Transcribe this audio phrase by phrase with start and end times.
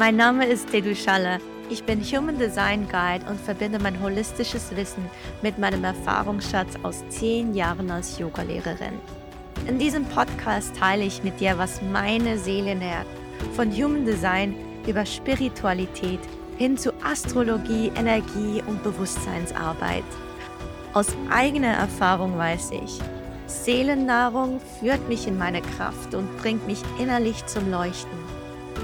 [0.00, 1.40] Mein Name ist Dedu Schaller.
[1.68, 5.04] Ich bin Human Design Guide und verbinde mein holistisches Wissen
[5.42, 8.98] mit meinem Erfahrungsschatz aus zehn Jahren als Yogalehrerin.
[9.68, 13.04] In diesem Podcast teile ich mit dir, was meine Seele nährt.
[13.54, 14.54] Von Human Design
[14.86, 16.20] über Spiritualität
[16.56, 20.04] hin zu Astrologie, Energie und Bewusstseinsarbeit.
[20.94, 23.00] Aus eigener Erfahrung weiß ich,
[23.48, 28.29] Seelennahrung führt mich in meine Kraft und bringt mich innerlich zum Leuchten.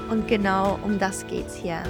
[0.09, 1.83] Und genau um das geht's hier.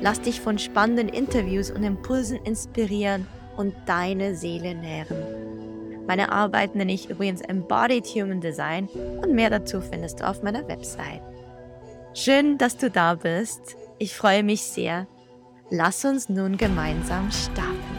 [0.00, 5.16] Lass dich von spannenden Interviews und Impulsen inspirieren und deine Seele nähren.
[6.06, 8.88] Meine Arbeit nenne ich übrigens Embodied Human Design
[9.22, 11.22] und mehr dazu findest du auf meiner Website.
[12.14, 13.76] Schön, dass du da bist.
[13.98, 15.06] Ich freue mich sehr.
[15.70, 17.95] Lass uns nun gemeinsam starten.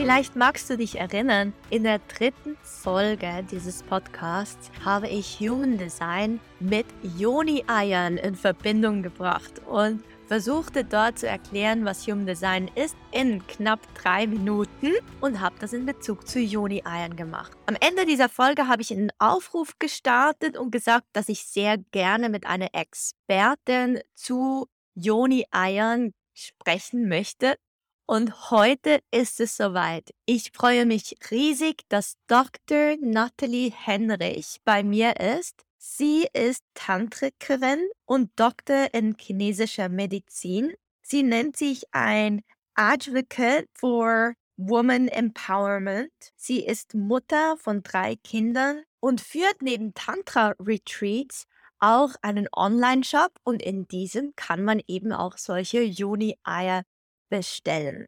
[0.00, 6.40] Vielleicht magst du dich erinnern, in der dritten Folge dieses Podcasts habe ich Human Design
[6.58, 6.86] mit
[7.18, 13.80] Joni-Eiern in Verbindung gebracht und versuchte dort zu erklären, was Human Design ist, in knapp
[13.94, 17.52] drei Minuten und habe das in Bezug zu Joni-Eiern gemacht.
[17.66, 22.30] Am Ende dieser Folge habe ich einen Aufruf gestartet und gesagt, dass ich sehr gerne
[22.30, 27.56] mit einer Expertin zu Joni-Eiern sprechen möchte.
[28.10, 30.10] Und heute ist es soweit.
[30.26, 32.96] Ich freue mich riesig, dass Dr.
[33.00, 35.64] Natalie Henrich bei mir ist.
[35.78, 40.72] Sie ist Tantrikerin und Doktor in chinesischer Medizin.
[41.02, 42.42] Sie nennt sich ein
[42.74, 46.10] Advocate for Woman Empowerment.
[46.34, 51.46] Sie ist Mutter von drei Kindern und führt neben Tantra Retreats
[51.78, 56.82] auch einen Online-Shop und in diesem kann man eben auch solche Juni-Eier
[57.30, 58.06] bestellen.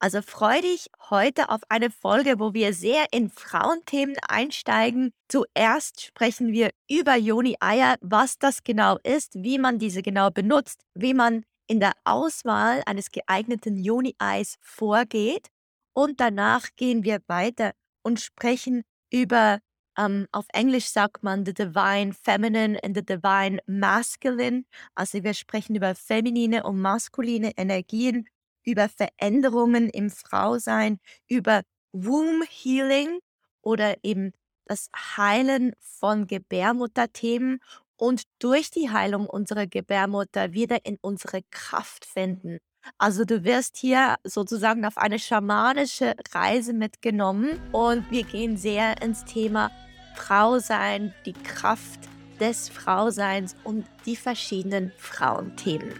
[0.00, 5.10] Also freu dich heute auf eine Folge, wo wir sehr in Frauenthemen einsteigen.
[5.28, 11.14] Zuerst sprechen wir über Joni-Eier, was das genau ist, wie man diese genau benutzt, wie
[11.14, 15.48] man in der Auswahl eines geeigneten Joni-Eis vorgeht.
[15.94, 17.72] Und danach gehen wir weiter
[18.04, 19.58] und sprechen über,
[19.98, 24.64] ähm, auf Englisch sagt man the divine feminine and the divine masculine.
[24.94, 28.28] Also wir sprechen über feminine und maskuline Energien
[28.68, 31.62] über Veränderungen im Frausein, über
[31.92, 33.18] Womb Healing
[33.62, 34.32] oder eben
[34.66, 37.60] das Heilen von Gebärmutterthemen
[37.96, 42.58] und durch die Heilung unserer Gebärmutter wieder in unsere Kraft finden.
[42.98, 49.24] Also du wirst hier sozusagen auf eine schamanische Reise mitgenommen und wir gehen sehr ins
[49.24, 49.70] Thema
[50.14, 52.00] Frausein, die Kraft
[52.38, 55.94] des Frauseins und die verschiedenen Frauenthemen.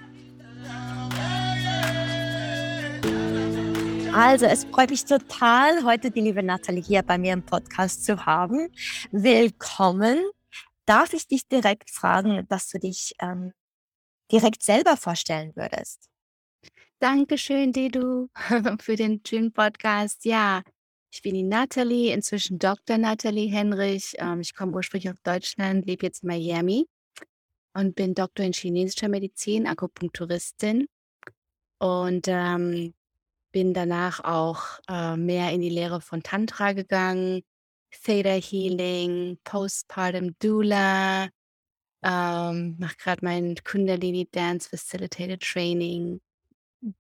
[4.13, 8.25] Also, es freut mich total, heute die liebe Nathalie hier bei mir im Podcast zu
[8.25, 8.69] haben.
[9.13, 10.19] Willkommen.
[10.87, 13.53] Darf ich dich direkt fragen, dass du dich ähm,
[14.33, 16.09] direkt selber vorstellen würdest?
[16.99, 18.29] Dankeschön, Dedu,
[18.81, 20.25] für den schönen Podcast.
[20.25, 20.63] Ja,
[21.13, 22.99] ich bin die Nathalie, inzwischen Dr.
[22.99, 24.15] Nathalie Henrich.
[24.19, 26.87] Ähm, ich komme ursprünglich aus Deutschland, lebe jetzt in Miami
[27.75, 30.87] und bin Doktor in chinesischer Medizin, Akupunkturistin.
[31.79, 32.95] Und ähm,
[33.53, 37.43] bin danach auch äh, mehr in die Lehre von Tantra gegangen,
[37.91, 41.29] Theta Healing, Postpartum Doula,
[42.03, 46.21] ähm, mache gerade mein Kundalini Dance Facilitated Training.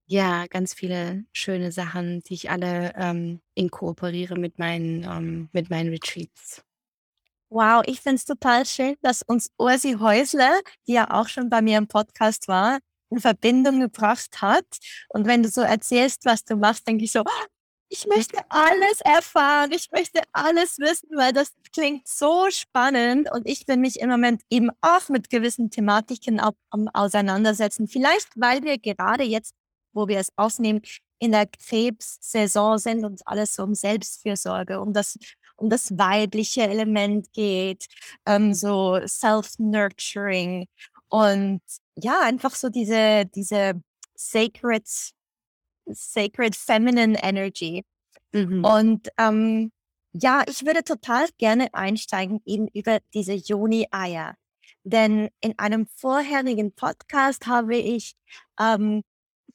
[0.06, 5.90] Ja, ganz viele schöne Sachen, die ich alle ähm, inkorporiere mit meinen, ähm, mit meinen
[5.90, 6.64] Retreats.
[7.50, 11.62] Wow, ich finde es total schön, dass uns Ursi Häusler, die ja auch schon bei
[11.62, 12.78] mir im Podcast war,
[13.10, 14.66] in Verbindung gebracht hat.
[15.08, 17.24] Und wenn du so erzählst, was du machst, denke ich so,
[17.90, 23.66] ich möchte alles erfahren, ich möchte alles wissen, weil das klingt so spannend und ich
[23.66, 27.88] will mich im Moment eben auch mit gewissen Thematiken auch, um, auseinandersetzen.
[27.88, 29.54] Vielleicht, weil wir gerade jetzt,
[29.94, 30.82] wo wir es aufnehmen,
[31.18, 35.18] in der Krebssaison sind und alles so um Selbstfürsorge, um das,
[35.56, 37.86] um das weibliche Element geht,
[38.26, 40.68] ähm, so Self-Nurturing
[41.08, 41.62] und
[41.96, 43.80] ja, einfach so diese, diese
[44.14, 44.86] sacred,
[45.86, 47.84] sacred feminine Energy.
[48.32, 48.64] Mhm.
[48.64, 49.72] Und ähm,
[50.12, 54.34] ja, ich würde total gerne einsteigen eben über diese Joni-Eier.
[54.84, 58.14] Denn in einem vorherigen Podcast habe ich
[58.60, 59.02] ähm,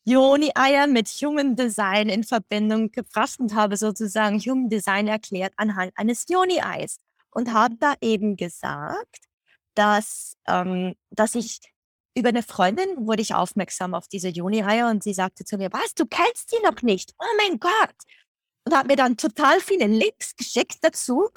[0.05, 6.25] Joni-Eier mit Human Design in Verbindung gebracht und habe sozusagen Human Design erklärt anhand eines
[6.29, 6.97] Joni-Eis.
[7.31, 9.25] Und habe da eben gesagt,
[9.75, 11.59] dass, ähm, dass ich
[12.15, 15.95] über eine Freundin wurde ich aufmerksam auf diese Juni-Reihe und sie sagte zu mir, was,
[15.95, 17.13] du kennst die noch nicht?
[17.19, 17.95] Oh mein Gott!
[18.65, 21.29] Und hat mir dann total viele Links geschickt dazu.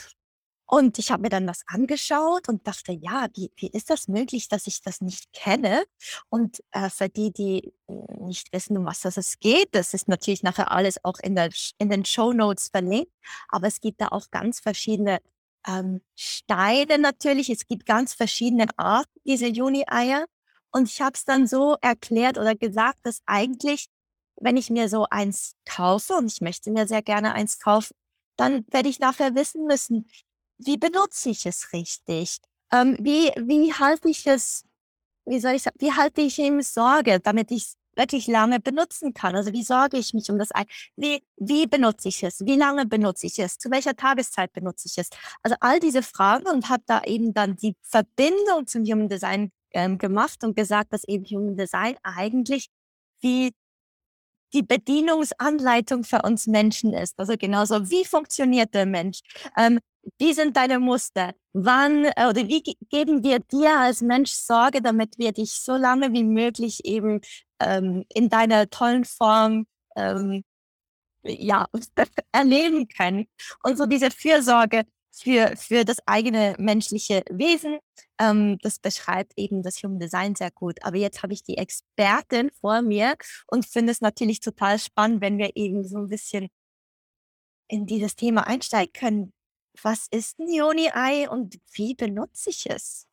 [0.68, 4.48] Und ich habe mir dann das angeschaut und dachte, ja, wie, wie ist das möglich,
[4.48, 5.84] dass ich das nicht kenne?
[6.28, 7.72] Und äh, für die, die
[8.20, 11.88] nicht wissen, um was es geht, das ist natürlich nachher alles auch in, der, in
[11.88, 13.12] den Show Notes verlinkt.
[13.48, 15.20] Aber es gibt da auch ganz verschiedene
[15.66, 17.50] ähm, Steine natürlich.
[17.50, 20.26] Es gibt ganz verschiedene Arten, diese Juni-Eier.
[20.72, 23.86] Und ich habe es dann so erklärt oder gesagt, dass eigentlich,
[24.36, 27.94] wenn ich mir so eins kaufe, und ich möchte mir sehr gerne eins kaufen,
[28.36, 30.08] dann werde ich nachher wissen müssen,
[30.58, 32.38] wie benutze ich es richtig?
[32.72, 34.64] Ähm, wie, wie halte ich es,
[35.24, 39.14] wie soll ich sagen, wie halte ich ihm Sorge, damit ich es wirklich lange benutzen
[39.14, 39.34] kann?
[39.36, 40.50] Also wie sorge ich mich um das?
[40.96, 42.40] Wie, wie benutze ich es?
[42.44, 43.58] Wie lange benutze ich es?
[43.58, 45.08] Zu welcher Tageszeit benutze ich es?
[45.42, 49.98] Also all diese Fragen und habe da eben dann die Verbindung zum Human Design ähm,
[49.98, 52.68] gemacht und gesagt, dass eben Human Design eigentlich
[53.20, 53.52] wie
[54.54, 57.18] die Bedienungsanleitung für uns Menschen ist.
[57.18, 59.20] Also genauso, wie funktioniert der Mensch?
[59.56, 59.80] Ähm,
[60.18, 61.34] wie sind deine Muster?
[61.52, 66.12] Wann äh, oder wie geben wir dir als Mensch Sorge, damit wir dich so lange
[66.12, 67.20] wie möglich eben
[67.60, 69.66] ähm, in deiner tollen Form
[69.96, 70.44] ähm,
[71.22, 71.66] ja,
[72.32, 73.26] erleben können?
[73.62, 77.78] Und so diese Fürsorge für, für das eigene menschliche Wesen,
[78.18, 80.78] ähm, das beschreibt eben das Human Design sehr gut.
[80.82, 83.14] Aber jetzt habe ich die Expertin vor mir
[83.46, 86.48] und finde es natürlich total spannend, wenn wir eben so ein bisschen
[87.68, 89.32] in dieses Thema einsteigen können.
[89.82, 93.06] Was ist ein Yoni-Ei und wie benutze ich es?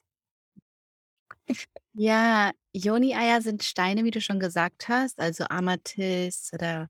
[1.95, 6.89] Ja, Yoni-Eier sind Steine, wie du schon gesagt hast, also Amethyst oder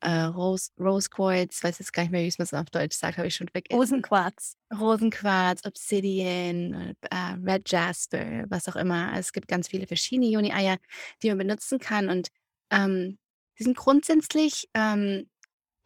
[0.00, 3.16] äh, Rose, Rose Quartz, weiß jetzt gar nicht mehr, wie es man auf Deutsch sagt,
[3.18, 3.76] habe ich schon vergessen.
[3.76, 4.56] Rosenquarz.
[4.78, 9.12] Rosenquarz, Obsidian, äh, Red Jasper, was auch immer.
[9.18, 10.76] Es gibt ganz viele verschiedene Joni-Eier,
[11.22, 12.08] die man benutzen kann.
[12.08, 12.28] Und
[12.70, 13.18] ähm,
[13.58, 15.28] die sind grundsätzlich, ähm,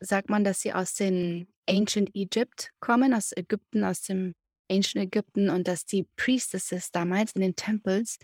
[0.01, 4.35] sagt man, dass sie aus den Ancient Egypt kommen, aus Ägypten, aus dem
[4.71, 8.19] Ancient Ägypten und dass die Priestesses damals in den Tempels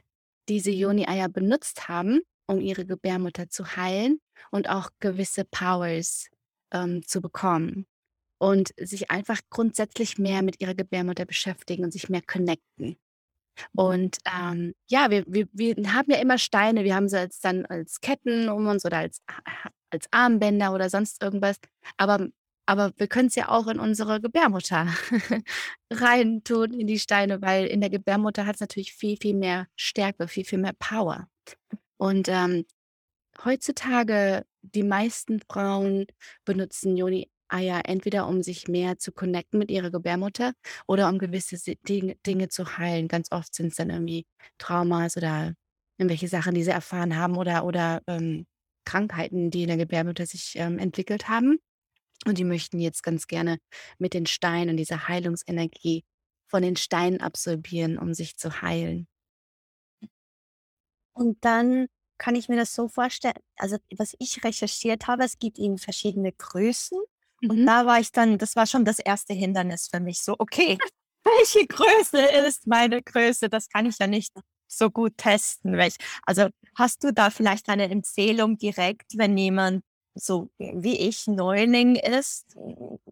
[0.48, 4.20] diese Joni-Eier benutzt haben, um ihre Gebärmutter zu heilen
[4.50, 6.28] und auch gewisse Powers
[6.72, 7.86] ähm, zu bekommen
[8.38, 12.96] und sich einfach grundsätzlich mehr mit ihrer Gebärmutter beschäftigen und sich mehr connecten.
[13.72, 17.64] Und ähm, ja, wir, wir, wir haben ja immer Steine, wir haben sie als dann
[17.66, 19.22] als Ketten um uns oder als,
[19.90, 21.56] als Armbänder oder sonst irgendwas.
[21.96, 22.28] Aber,
[22.66, 24.86] aber wir können es ja auch in unsere Gebärmutter
[25.90, 30.28] reintun, in die Steine, weil in der Gebärmutter hat es natürlich viel, viel mehr Stärke,
[30.28, 31.28] viel, viel mehr Power.
[31.96, 32.64] Und ähm,
[33.44, 36.06] heutzutage, die meisten Frauen
[36.44, 40.52] benutzen Yoni-Eier entweder, um sich mehr zu connecten mit ihrer Gebärmutter
[40.86, 41.56] oder um gewisse
[41.86, 43.08] Dinge zu heilen.
[43.08, 44.26] Ganz oft sind es dann irgendwie
[44.58, 45.54] Traumas oder
[45.98, 48.46] irgendwelche Sachen, die sie erfahren haben oder oder, ähm,
[48.84, 51.58] Krankheiten, die in der Gebärmutter sich, ähm, entwickelt haben.
[52.26, 53.58] Und die möchten jetzt ganz gerne
[53.98, 56.04] mit den Steinen diese Heilungsenergie
[56.46, 59.06] von den Steinen absorbieren, um sich zu heilen.
[61.12, 61.86] Und dann
[62.18, 66.32] kann ich mir das so vorstellen, also was ich recherchiert habe, es gibt eben verschiedene
[66.32, 66.98] Größen.
[67.48, 67.66] Und Mhm.
[67.66, 70.22] da war ich dann, das war schon das erste Hindernis für mich.
[70.22, 70.78] So, okay,
[71.24, 73.48] welche Größe ist meine Größe?
[73.48, 74.32] Das kann ich ja nicht
[74.68, 75.76] so gut testen.
[75.76, 79.82] Welch, also hast du da vielleicht eine Empfehlung direkt, wenn jemand
[80.14, 82.56] so wie ich Neuling ist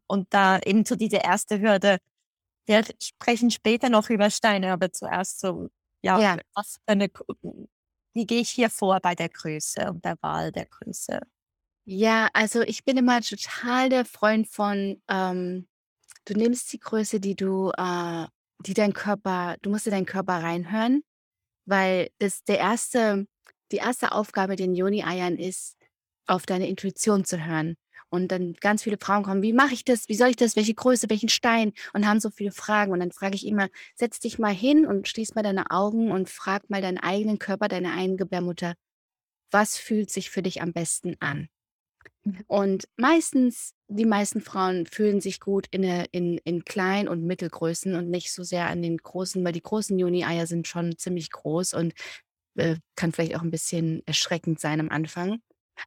[0.06, 1.98] und da eben so diese erste Hürde,
[2.66, 5.68] wir sprechen später noch über Steine, aber zuerst so,
[6.02, 6.38] ja, Ja.
[6.54, 7.08] was für eine
[8.14, 11.20] wie gehe ich hier vor bei der Größe und der Wahl der Größe?
[11.84, 15.66] Ja, also ich bin immer total der Freund von, ähm,
[16.26, 18.26] du nimmst die Größe, die du, äh,
[18.60, 21.02] die dein Körper, du musst in deinen Körper reinhören,
[21.66, 23.26] weil das der erste,
[23.72, 25.76] die erste Aufgabe den Joni-Eiern ist,
[26.26, 27.76] auf deine Intuition zu hören.
[28.08, 30.08] Und dann ganz viele Frauen kommen, wie mache ich das?
[30.08, 30.54] Wie soll ich das?
[30.54, 31.72] Welche Größe, welchen Stein?
[31.94, 32.92] Und haben so viele Fragen.
[32.92, 36.28] Und dann frage ich immer, setz dich mal hin und schließ mal deine Augen und
[36.28, 38.74] frag mal deinen eigenen Körper, deine eigene Gebärmutter,
[39.50, 41.48] was fühlt sich für dich am besten an?
[42.24, 42.44] Mhm.
[42.46, 48.10] Und meistens, die meisten Frauen fühlen sich gut in, in, in Klein- und Mittelgrößen und
[48.10, 51.94] nicht so sehr an den großen, weil die großen Juni-Eier sind schon ziemlich groß und
[52.56, 55.40] äh, kann vielleicht auch ein bisschen erschreckend sein am Anfang.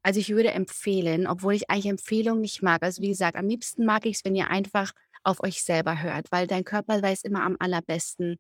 [0.04, 2.84] Also ich würde empfehlen, obwohl ich eigentlich Empfehlungen nicht mag.
[2.84, 4.92] Also wie gesagt, am liebsten mag ich es, wenn ihr einfach
[5.24, 8.38] auf euch selber hört, weil dein Körper weiß immer am allerbesten,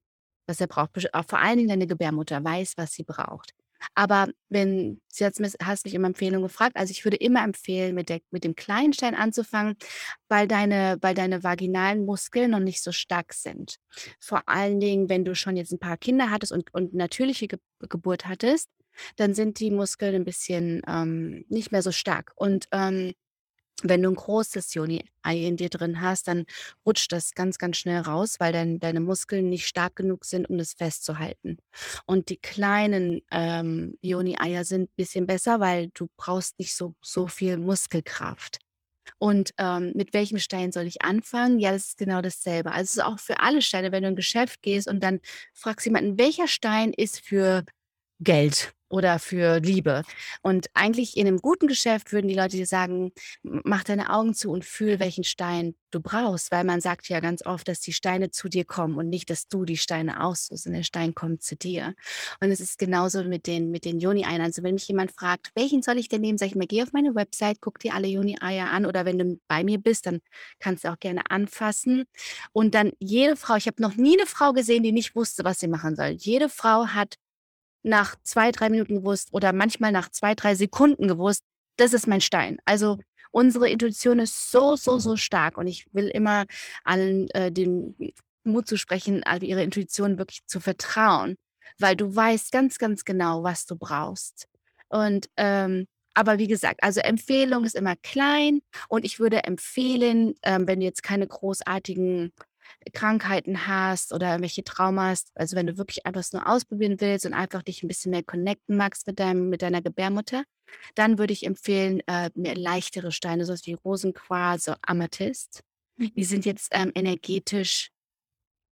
[0.47, 0.91] was er braucht.
[1.27, 3.53] Vor allen Dingen deine Gebärmutter weiß, was sie braucht.
[3.93, 8.09] Aber wenn, sie mis- hast mich um Empfehlung gefragt, also ich würde immer empfehlen, mit,
[8.09, 9.75] der, mit dem kleinen Stein anzufangen,
[10.27, 13.77] weil deine, weil deine vaginalen Muskeln noch nicht so stark sind.
[14.19, 17.59] Vor allen Dingen, wenn du schon jetzt ein paar Kinder hattest und, und natürliche Ge
[17.89, 18.69] Geburt hattest,
[19.17, 22.31] dann sind die Muskeln ein bisschen ähm, nicht mehr so stark.
[22.35, 23.13] Und ähm,
[23.83, 26.45] Wenn du 'n großes Yoni-Ei in dir drin hast, dann
[26.85, 30.57] rutscht das ganz, ganz schnell raus, weil dein deine Muskeln nicht stark genug sind, um
[30.57, 31.57] das festzuhalten.
[32.05, 37.57] Und die kleinen, ähm, Yoni-Eier sind bisschen besser, weil du brauchst nicht so so viel
[37.57, 38.59] Muskelkraft.
[39.19, 41.59] Und, ähm, mit welchem Stein soll ich anfangen?
[41.59, 42.71] Ja, das ist genau dasselbe.
[42.73, 45.21] Also, es ist auch für alle Steine, wenn du in 'n Geschäft gehst und dann
[45.53, 47.65] fragst jemanden: „Welcher Stein ist für
[48.21, 50.03] Geld oder für Liebe?“
[50.41, 53.11] Und eigentlich in 'nem guten Geschäft würden die Leute dir sagen:
[53.43, 57.19] „M mach deine Augen zu und fühl, welchen Stein du brauchst“, weil man sagt ja
[57.21, 60.67] ganz oft, dass die Steine zu dir kommen und nicht, dass du die Steine aussuchst
[60.67, 61.93] und der Stein kommt zu dir.
[62.41, 64.41] Und es ist genauso mit den mit den Yoni-Eiern.
[64.41, 66.93] Also, wenn mich jemand fragt: „Welchen soll ich denn nehmen?“ Sage ich immer: „Geh auf
[66.93, 70.19] meine Website, guck dir alle Yoni-Eier an“ oder wenn du bei mir bist, dann
[70.59, 72.05] kannst du auch gerne anfassen.
[72.53, 75.59] Und dann jede Frau ich habe noch nie 'ne Frau gesehen, die nicht wusste, was
[75.59, 76.09] sie machen soll.
[76.19, 77.15] Jede Frau hat
[77.85, 81.43] nach 2, 3 Minuten gewusst oder manchmal nach 2, 3 Sekunden gewusst:
[81.77, 82.99] „Das ist mein Stein.“ Also,
[83.31, 86.45] unsere Intuition ist so, so, so stark und ich will immer
[86.83, 87.95] allen, äh, den
[88.43, 91.35] Mut zusprechen, auf ihre Intuition wirklich zu vertrauen,
[91.79, 94.47] weil du weißt ganz, ganz genau, was du brauchst.
[94.89, 95.87] Und, ähm
[96.17, 100.85] aber wie gesagt, also, Empfehlung ist immer klein und ich würde empfehlen, ähm, wenn du
[100.85, 102.31] jetzt keine großartigen
[102.93, 107.33] Krankheiten hast oder irgendwelche Traumas also, wenn du wirklich einfach es nur ausprobieren willst und
[107.33, 110.43] einfach dich 'n bisschen mehr connecten magst mit deinem mit deiner Gebärmutter,
[110.95, 115.61] dann würde ich empfehlen, äh, mehr leichtere Steine, so was wie Rosenquarz, so Amethyst.
[115.99, 116.25] Die Mhm.
[116.25, 117.89] sind jetzt, ähm, energetisch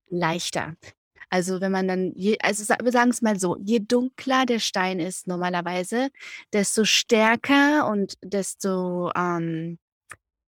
[0.09, 0.75] leichter.
[1.31, 5.27] Also, wenn man dann je also, wir sagen's mal so, je dunkler der Stein ist
[5.27, 6.09] normalerweise,
[6.53, 9.79] desto stärker und desto, ähm,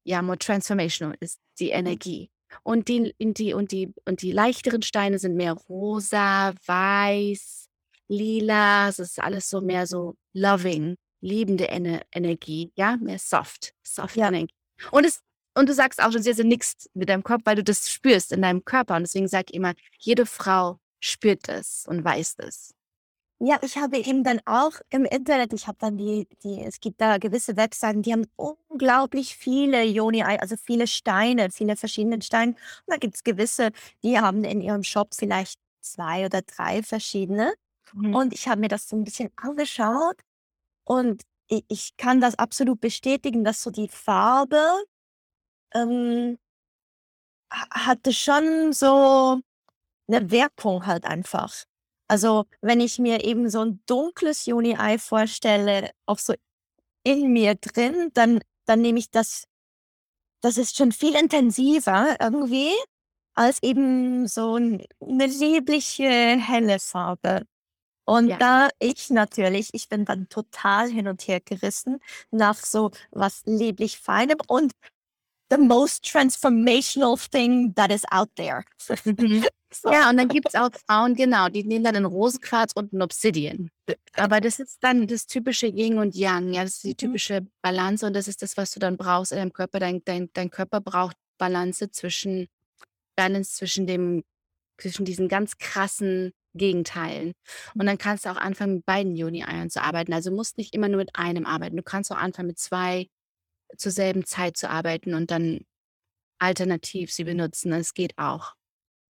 [0.05, 1.71] ja, more transformational ist die Mhm.
[1.77, 2.29] Energie.
[2.63, 7.67] Und die und die und die und die leichteren Steine sind mehr rosa, weiß,
[8.07, 8.89] lila.
[8.89, 14.27] Es ist alles so mehr so loving, liebende Ener Energie, ja, mehr soft, soft Ja.
[14.27, 14.53] Energie.
[14.91, 15.22] Und es
[15.55, 18.31] und du sagst auch schon, sie sie nickst mit deinem Kopf, weil du das spürst
[18.31, 18.95] in deinem Körper.
[18.95, 22.74] Und deswegen sage ich immer, jede Frau spürt das und weiß das.
[23.45, 27.01] Ja, ich habe eben dann auch im Internet ich habe dann die die es gibt
[27.01, 32.51] da gewisse Webseiten, die haben unglaublich viele Yoni-Ei also, viele Steine, viele verschiedene Steine.
[32.53, 32.57] Und
[32.88, 33.71] da gibt's gewisse,
[34.01, 37.53] die haben in ihrem Shop vielleicht 2 oder 3 verschiedene.
[37.93, 38.15] Mhm.
[38.15, 40.15] Und ich habe mir das so 'n bisschen angeschaut
[40.85, 44.59] und i ich kann das absolut bestätigen, dass so die Farbe,
[45.75, 46.38] ähm
[47.51, 49.39] ha hatte schon so
[50.07, 51.65] 'ne Wirkung halt einfach.
[52.13, 56.36] Also, wenn ich mir eben so 'n dunkles Yoni-Ei vorstelle, auch so
[57.03, 59.46] in mir drin, dann dann nehme ich das
[60.41, 62.72] das ist schon viel intensiver irgendwie
[63.36, 67.46] als eben so 'n 'ne liebliche, helle Farbe.
[68.05, 68.38] Und Ja.
[68.39, 72.00] da ich natürlich ich bin dann total hin und her gerissen
[72.32, 74.74] nach so was lieblich Feinem und
[75.51, 78.63] the most transformational thing that is out there.
[79.86, 83.70] Ja, und dann gibt's auch Frauen, genau, die nehmen dann 'nen Rosenquarz und 'n Obsidian.
[84.15, 86.98] Aber das ist dann das typische Yin und Yang, ja, das ist die Mhm.
[86.98, 89.80] typische Balance und das ist das, was du dann brauchst in deinem Körper.
[89.80, 92.48] Dein dein dein Körper braucht Balance zwischen
[93.18, 94.24] Balance zwischen dem
[94.80, 97.34] zwischen diesen ganz krassen Gegenteilen.
[97.75, 100.13] Und dann kannst du auch anfangen, mit beiden Yoni-Eiern zu arbeiten.
[100.13, 101.77] Also, musst nicht immer nur mit einem arbeiten.
[101.77, 103.08] Du kannst auch anfangen, mit 2
[103.77, 105.62] zur selben Zeit zu arbeiten und dann
[106.39, 107.74] alternativ sie benutzen.
[107.74, 108.56] Es geht auch.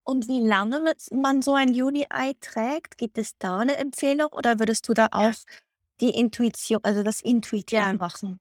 [0.08, 2.98] Und wie lange mit man so ein Yoni-Ei trägt?
[2.98, 5.34] Gibt es da 'ne Empfehlung oder würdest du da auch
[6.02, 7.94] die Intuitio also, das intuitiv Ja.
[7.94, 8.40] machen?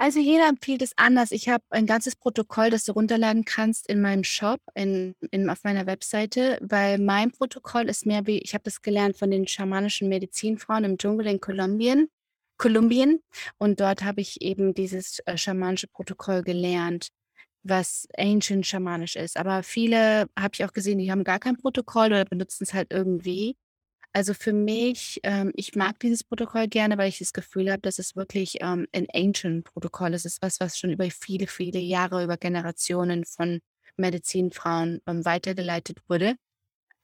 [0.00, 1.32] Also, jeder empfiehlt es anders.
[1.32, 5.64] Ich habe ein ganzes Protokoll, das du runterladen kannst in meinem Shop, in in auf
[5.64, 10.08] meiner Webseite, weil mein Protokoll ist mehr wie ich habe das gelernt von den schamanischen
[10.08, 12.08] Medizinfrauen im Dschungel in Kolumbien
[12.58, 13.20] Kolumbien.
[13.58, 17.08] Und dort habe ich eben dieses, äh, schamanische Protokoll gelernt,
[17.68, 19.36] was ancient schamanisch ist.
[19.36, 23.56] Aber viele habe ich auch gesehen, die haben gar kein Protokoll oder benutzen's halt irgendwie.
[24.14, 27.98] Also, für mich ähm, ich mag dieses Protokoll gerne, weil ich das Gefühl habe, dass
[27.98, 30.26] es wirklich, ähm, 'n ancient Protokoll ist.
[30.26, 33.60] Es ist was, was schon über viele, viele Jahre, über Generationen von
[33.98, 36.36] Medizinfrauen, ähm, weitergeleitet wurde.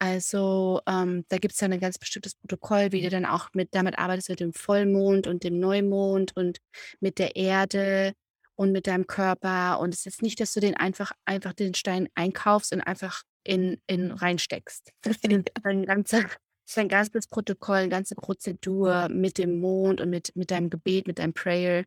[0.00, 3.98] Also, ähm, da gibt's ja 'ne ganz bestimmtes Protokoll, wie du dann auch mit damit
[3.98, 6.58] arbeitest mit dem Vollmond und dem Neumond und
[7.00, 8.12] mit der Erde
[8.56, 9.80] und mit deinem Körper.
[9.80, 13.80] Und es ist nicht, dass du den einfach einfach den Stein einkaufst und einfach in
[13.86, 14.92] in reinsteckst.
[15.64, 16.24] Ein ganzer
[16.66, 21.06] ist ein ganzes Protokoll, 'ne ganze Prozedur mit dem Mond und mit mit deinem Gebet,
[21.06, 21.84] mit deinem Prayer.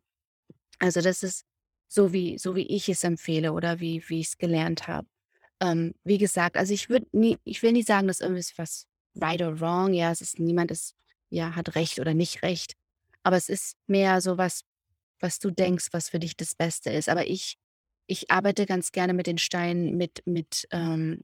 [0.80, 1.44] Also, das ist
[1.88, 5.08] so, wie so wie ich es empfehle oder wie wie ich's gelernt habe.
[5.62, 8.86] Ähm, wie gesagt, also, ich würde nie ich will nie sagen, dass irgendwie ist was
[9.16, 9.94] right or wrong.
[9.94, 10.94] Ja, es ist niemand ist
[11.30, 12.74] ja, hat Recht oder nicht Recht.
[13.24, 14.62] Aber es ist mehr so was
[15.20, 17.08] was du denkst, was für dich das Beste ist.
[17.08, 17.56] Aber ich
[18.08, 21.22] ich arbeite ganz gerne mit den Steinen mit mit, ähm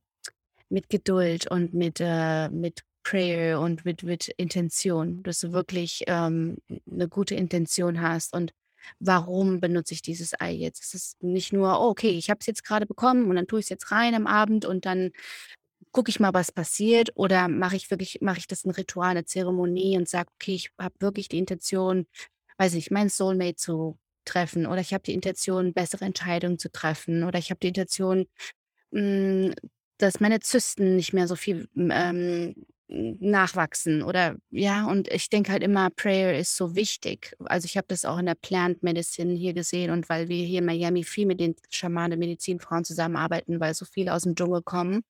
[0.70, 6.58] mit Geduld und mit, äh mit Prayer und mit mit Intention, dass du wirklich, ähm,
[6.86, 8.52] 'ne gute Intention hast und
[9.00, 10.82] warum benutze ich dieses Ei jetzt?
[10.84, 13.60] Es ist nicht nur: „Oh, okay, ich habe es jetzt grade bekommen und dann tue
[13.60, 15.12] ich's jetzt rein am Abend und dann
[15.92, 19.24] gucke ich mal, was passiert.“ Oder mache ich wirklich mache ich das 'n Ritual, 'ne
[19.26, 22.06] Zeremonie und sage: „Okay, ich habe wirklich die Intention,
[22.58, 27.24] weiß nicht, meinen Soulmate zu treffen oder ich habe die Intention, bessere Entscheidungen zu treffen
[27.24, 28.26] oder ich habe die Intention,
[28.92, 29.54] hm,
[29.98, 32.54] dass meine Zysten nicht mehr so viel, hm, ähm,
[32.88, 37.34] nachwachsen“ oder ja, und ich denke halt immer, Prayer ist so wichtig.
[37.46, 40.60] Also, ich habe das auch in der Plant Medicine hier gesehen und weil wir hier
[40.60, 45.02] in Miami viel mit den Schamanen, Medizinfrauen zusammenarbeiten, weil so viele aus'm Dschungel kommen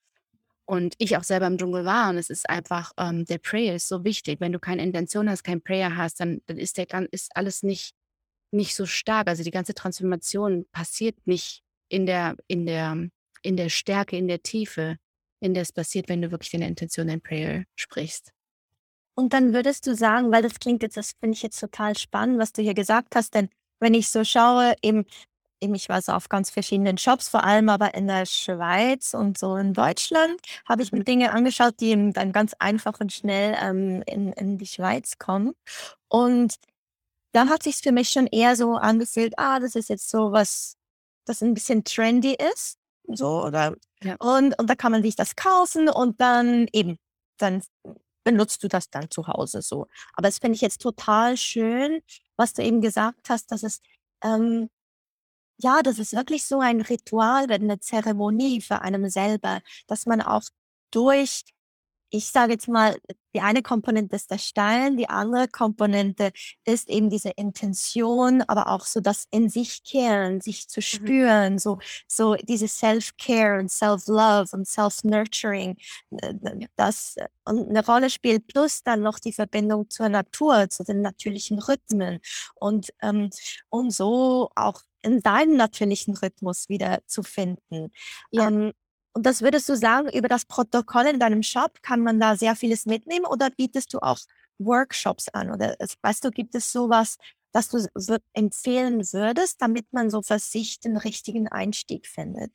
[0.67, 3.89] und ich auch selber im Dschungel war und es ist einfach, ähm der Prayer ist
[3.89, 4.41] so wichtig.
[4.41, 7.95] Wenn du keine Intention hast, kein Prayer hast, dann dann ist der ist alles nicht
[8.51, 9.29] nicht so stark.
[9.29, 13.09] Also, die ganze Transformation passiert nicht in der in der
[13.43, 14.97] in der Stärke, in der Tiefe,
[15.41, 18.33] in der es passiert, wenn du wirklich deine Intention in Prayer sprichst.
[19.15, 22.39] Und dann würdest du sagen weil das klingt jetzt das finde ich jetzt total spannend,
[22.39, 23.49] was du hier gesagt hast, denn
[23.81, 25.05] wenn ich so schaue, eben
[25.61, 29.39] eben ich war so auf ganz verschiedenen Jobs, vor allem aber in der Schweiz und
[29.39, 31.05] so in Deutschland habe ich mir Mhm.
[31.05, 35.55] Dinge angeschaut, die eben dann ganz einfach und schnell, ähm, in in die Schweiz kommen.
[36.09, 36.57] Und
[37.33, 40.77] da hat sich's für mich schon eher so angefühlt: „Ah, das ist jetzt so was,
[41.27, 44.19] das 'n bisschen trendy ist“, so oder Ja.
[44.21, 46.99] und und da kann man sich das kaufen und dann eben,
[47.39, 47.63] dann
[48.25, 49.89] benutzt du das dann zu Hause so.
[50.15, 52.01] Aber das finde ich jetzt total schön,
[52.37, 53.81] was du eben gesagt hast, dass es,
[54.25, 54.71] ähm
[55.59, 60.21] ja, dass es wirklich so ein Ritual wird, 'ne Zeremonie für einen selber, dass man
[60.23, 60.43] auch
[60.91, 61.43] durch
[62.15, 62.97] ich sage jetzt mal,
[63.35, 66.31] die eine Komponente ist der Stein, die andere Komponente
[66.65, 71.15] ist eben diese Intention, aber auch so das in sich kehren, sich zu Mhm.
[71.15, 71.79] spüren, so
[72.09, 75.77] so dieses Self-Care und Self-Love und Self-Nurturing,
[76.21, 76.69] äh, Ja.
[76.77, 81.59] das und 'ne Rolle spielt, plus dann noch die Verbindung zur Natur, zu den natürlichen
[81.61, 82.21] Rhythmen
[82.55, 83.31] und, ähm
[83.71, 87.93] um so auch in deinen natürlichen Rhythmus wiederzufinden.
[88.33, 88.49] Ja.
[88.49, 88.73] Ähm,
[89.15, 92.57] und das würdest du sagen, über das Protokoll in deinem Shop kann man da sehr
[92.57, 94.19] vieles mitnehmen oder bietest du auch
[94.59, 95.51] Workshops an?
[95.53, 97.17] Oder weißt du, gibt es so was,
[97.53, 97.79] das du
[98.35, 102.53] empfehlen würdest, damit man so für sich den richtigen Einstieg findet?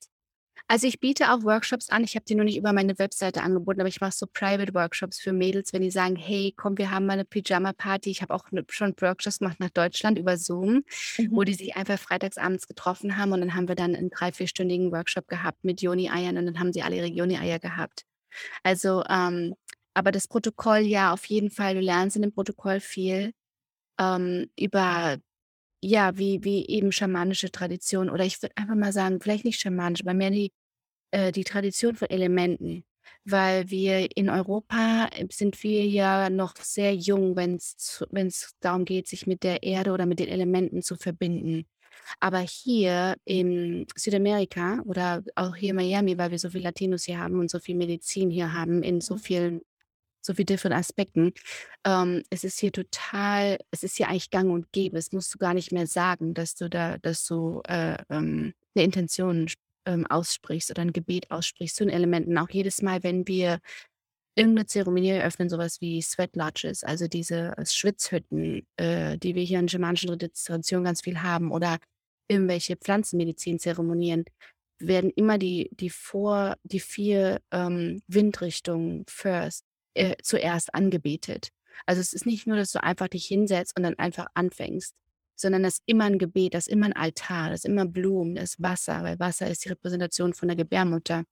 [0.72, 2.04] Also, ich biete auch Workshops an.
[2.04, 5.20] Ich habe die nur nicht über meine Webseite angeboten, aber ich mache so Private Workshops
[5.20, 8.52] für Mädels, wenn die sagen: „Hey, komm, wir haben mal 'ne Pyjama-Party.“ Ich habe auch
[8.52, 10.84] 'ne schon Workshops gemacht nach Deutschland über Zoom,
[11.18, 11.30] Mhm.
[11.34, 14.32] wo die sich einfach freitags abends getroffen haben und dann haben wir dann 'n 3
[14.32, 18.04] vierstündigen Workshop gehabt mit Yoni-Eiern und dann haben sie alle ihre Yoni-Eier gehabt.
[18.64, 19.56] Also, ähm
[19.96, 23.34] aber das Protokoll, ja, auf jeden Fall, du lernst in dem Protokoll viel,
[24.00, 25.18] ähm, über
[25.84, 30.02] ja, wie wie eben schamanische Tradition oder ich würde einfach mal sagen, vielleicht nicht schamanisch,
[30.04, 30.52] aber mehr die
[31.12, 32.84] äh, die Tradition von Elementen,
[33.26, 38.86] weil wir in Europa, äh, sind wir ja noch sehr jung, wenn's zu wenn's darum
[38.86, 41.66] geht, sich mit der Erde oder mit den Elementen zu verbinden.
[42.20, 47.20] Aber hier in Südamerika oder auch hier in Miami, weil wir so viel Latinos hier
[47.20, 49.20] haben und so viel Medizin hier haben in so Mhm.
[49.20, 49.62] vielen
[50.22, 51.34] so viel different Aspekten,
[51.86, 54.98] ähm, es ist hier total es ist hier eigentlich gang und gäbe.
[54.98, 58.84] Das musst du gar nicht mehr sagen, dass du da dass du, äh, ähm, 'ne
[58.84, 59.48] Intention
[59.86, 62.38] ähm, aussprichst oder 'n Gebet aussprichst zu den Elementen.
[62.38, 63.60] Auch jedes Mal, wenn wir
[64.36, 69.44] irgend 'ne Zeremonie eröffnen, so was wie Sweat Lodges, also diese Schwitzhütten, äh, die wir
[69.44, 71.80] hier in schamanischen Traditionen ganz viel haben oder
[72.30, 74.26] irgendwelche Pflanzenmedizin-Zeremonien,
[74.80, 79.66] werden immer die die vor die 4, ähm, Windrichtungen first
[79.96, 81.50] äh, zuerst angebetet.
[81.88, 84.96] Also, es ist nicht nur, dass du einfach dich hinsetzt und dann einfach anfängst,
[85.42, 88.36] sondern da ist immer 'n Gebet, da ist immer 'n Altar, da ist immer Blumen,
[88.36, 91.24] da ist Wasser, weil Wasser ist die Repräsentation von der Gebärmutter.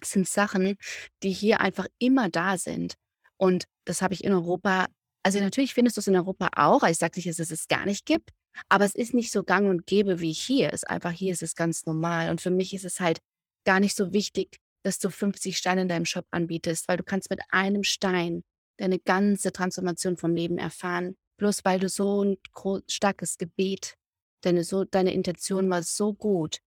[0.00, 0.76] Das sind Sachen,
[1.22, 2.94] die hier einfach immer da sind
[3.38, 4.86] und das habe ich in Europa
[5.24, 6.82] also, natürlich findest du's in Europa auch.
[6.84, 8.30] Ich sage nicht, dass es es gar nicht gibt,
[8.70, 10.72] aber es ist nicht so gang und gäbe wie hier.
[10.72, 13.20] Ist einfach hier ist es ganz normal und für mich ist es halt
[13.66, 17.30] gar nicht so wichtig, dass du 50 Steine in deinem Shop anbietest, weil du kannst
[17.30, 18.42] mit einem Stein
[18.78, 23.96] deine ganze Transformation vom Leben erfahren, bloß weil du so 'n gro starkes Gebet
[24.42, 26.60] deine so deine Intention war so gut,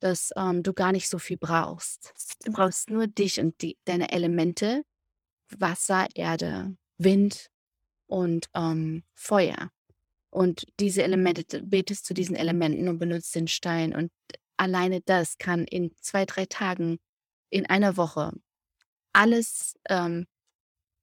[0.00, 2.14] dass, ähm, du gar nicht so viel brauchst.
[2.46, 4.84] Du brauchst nur dich und die deine Elemente,
[5.58, 7.48] Wasser, Erde, Wind
[8.08, 9.70] und, ähm, Feuer.
[10.30, 14.12] Und diese Elemente d betest zu diesen Elementen und benutzt den Stein und
[14.58, 16.98] alleine das kann in 2, 3 Tagen,
[17.50, 18.32] in einer Woche
[19.14, 20.26] alles, ähm,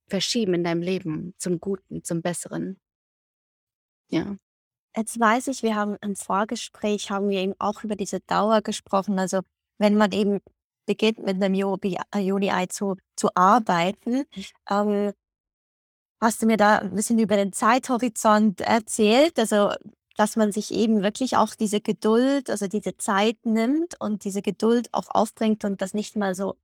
[0.10, 2.80] verschieben in deinem Leben zum Guten, zum Besseren.
[4.12, 4.38] Ja.
[4.96, 9.20] Jetzt weiß ich, wir haben im Vorgespräch haben wir eben auch über diese Dauer gesprochen.
[9.20, 9.42] Also,
[9.80, 10.40] wenn man eben
[10.88, 14.26] beginnt, mit 'nem Yobi äh, zu zu arbeiten,
[14.70, 15.14] ähm
[16.22, 19.72] hast du mir da 'n bisschen über den Zeithorizont erzählt, also,
[20.16, 24.90] dass man sich eben wirklich auch diese Geduld also, diese Zeit nimmt und diese Geduld
[24.94, 26.56] auch aufbringt und das nicht mal so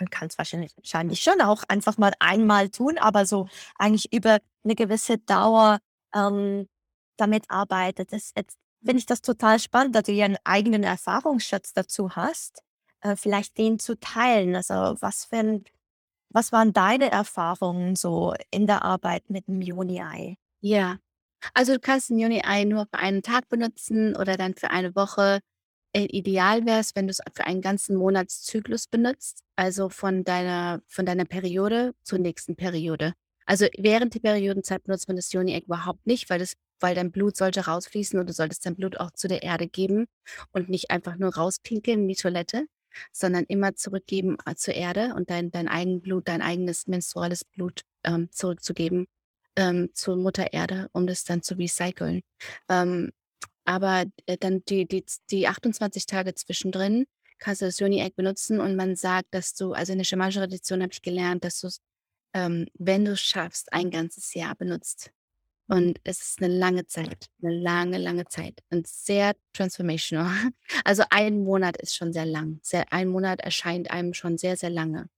[0.00, 4.74] man kann's wahrscheinlich wahrscheinlich schon auch einfach mal einmal tun, aber so eigentlich über 'ne
[4.76, 5.78] gewisse Dauer,
[6.14, 6.68] ähm,
[7.18, 8.12] damit arbeitet.
[8.12, 12.62] Das jetzt finde ich das total spannend, da du ja 'n eigenen Erfahrungsschatz dazu hast,
[13.02, 14.56] äh, vielleicht den zu teilen.
[14.56, 15.62] Also, was für
[16.30, 20.36] was waren deine Erfahrungen so in der Arbeit mit 'm Yoni-Ei?
[20.62, 20.98] Ja.
[21.54, 25.40] Also, du kannst 'n Yoni-Ei nur für einen Tag benutzen oder dann für eine Woche.
[25.94, 31.24] Äh, ideal wär's, wenn du's für einen ganzen Monatszyklus benutzt, also von deiner von deiner
[31.26, 33.14] Periode zur nächsten Periode.
[33.46, 37.36] Also, während der Periodenzeit benutzt man das Yoni-Ei überhaupt nicht, weil das weil dein Blut
[37.36, 40.06] sollte rausfließen und du solltest dein Blut auch zu der Erde geben
[40.52, 42.66] und nicht einfach nur rauspinkeln in die Toilette,
[43.12, 48.30] sondern immer zurückgeben, äh, zur Erde und dein dein Eigenblut, dein eigenes menstruelles Blut, ähm,
[48.32, 49.06] zurückzugeben,
[49.56, 52.22] ähm, zur Mutter Erde, um das dann zu recyceln.
[52.68, 53.12] Ähm,
[53.64, 57.06] aber, äh, dann die die die 28 Tage zwischendrin
[57.38, 60.82] kannst du das Yoni-Ei benutzen und man sagt, dass du also in der schamanischen Tradition
[60.82, 61.80] habe ich gelernt, dass du's,
[62.34, 65.10] ähm, wenn du's schaffst, ein ganzes Jahr benutzt.
[65.68, 70.28] Und es ist 'ne lange Zeit, 'ne lange, lange Zeit und sehr transformational.
[70.86, 72.60] Also, ein Monat ist schon sehr lang.
[72.62, 75.08] Sehr ein Monat erscheint einem schon sehr, sehr lange.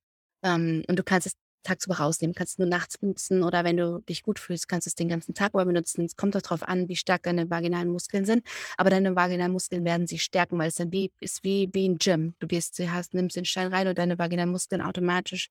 [0.45, 4.23] Ähm, und du kannst es tagsüber rausnehmen, kannst nur nachts benutzen oder wenn du dich
[4.25, 6.05] gut fühlst, kannst du's den ganzen Tag über benutzen.
[6.07, 8.47] Es kommt drauf an, wie stark deine vaginalen Muskeln sind,
[8.79, 11.99] aber deine vaginalen Muskeln werden sich stärken, weil es dann wie ist wie wie 'n
[11.99, 12.35] Gym.
[12.41, 15.51] Du gehst du hast nimmst den Stein rein und deine vaginalen Muskeln automatisch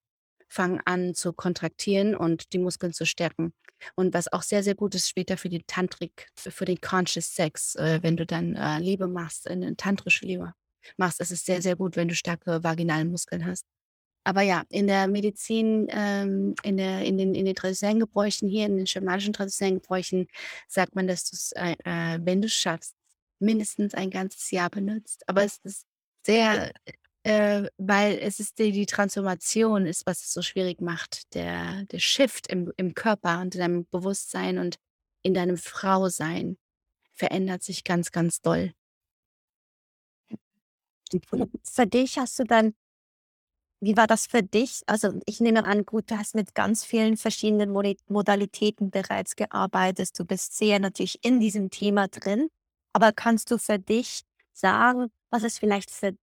[0.54, 3.54] fangen an zu kontraktieren und die Muskeln zu stärken.
[3.96, 7.76] Und was auch sehr, sehr gut ist später für die Tantrik für den Conscious Sex,
[7.76, 10.54] äh, wenn du dann, äh, Liebe machst, eine tantrische Liebe
[10.98, 13.66] machst, ist es sehr, sehr gut, wenn du starke vaginale Muskeln hast.
[14.26, 18.68] Aber ja, in der Medizin, ähm, in der in den in den traditionellen Gebräuchen hier,
[18.68, 20.28] in den schamanischen traditionellen Gebräuchen
[20.68, 22.96] sagt man, dass du's, äh, äh, wenn du's schaffst,
[23.40, 25.24] mindestens ein ganzes Jahr benutzt.
[25.28, 25.86] Aber es ist
[26.26, 26.72] sehr
[27.24, 31.34] äh, weil es ist die die Transformation ist, was es so schwierig macht.
[31.36, 34.78] Der der Shift im im Körper und in deinem Bewusstsein und
[35.24, 36.58] in deinem Frausein
[37.14, 38.74] verändert sich ganz, ganz doll.
[41.64, 42.74] Für dich hast du dann
[43.82, 44.82] wie war das für dich?
[44.88, 47.70] Also, ich nehme an, gut, du hast mit ganz vielen verschiedenen
[48.08, 50.18] Modalitäten bereits gearbeitet.
[50.18, 52.48] Du bist sehr natürlich in diesem Thema drin.
[52.94, 54.22] Aber kannst du für dich
[54.54, 56.16] sagen, was es vielleicht für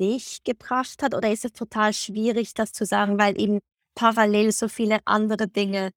[0.00, 1.14] dich gebracht hat?
[1.14, 3.60] Oder ist es total schwierig, das zu sagen, weil eben
[3.94, 5.90] parallel so viele andere Dinge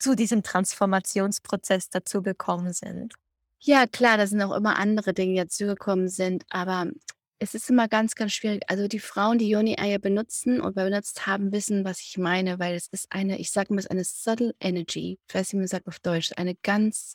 [0.00, 3.14] zu diesem Transformationsprozess dazugekommen sind?
[3.64, 6.90] Ja klar, da sind auch immer andere Dinge, die dazugekommen sind, aber
[7.38, 8.62] es ist immer ganz, ganz schwierig.
[8.68, 12.88] Also, die Frauen, die Yoni-Eier benutzen und benutzt haben, wissen, was ich meine, weil es
[12.88, 15.18] ist eine ich sage immer, es ist eine subtle energy.
[15.28, 17.14] Ich weiß nicht, wie man sagt auf Deutsch, eine ganz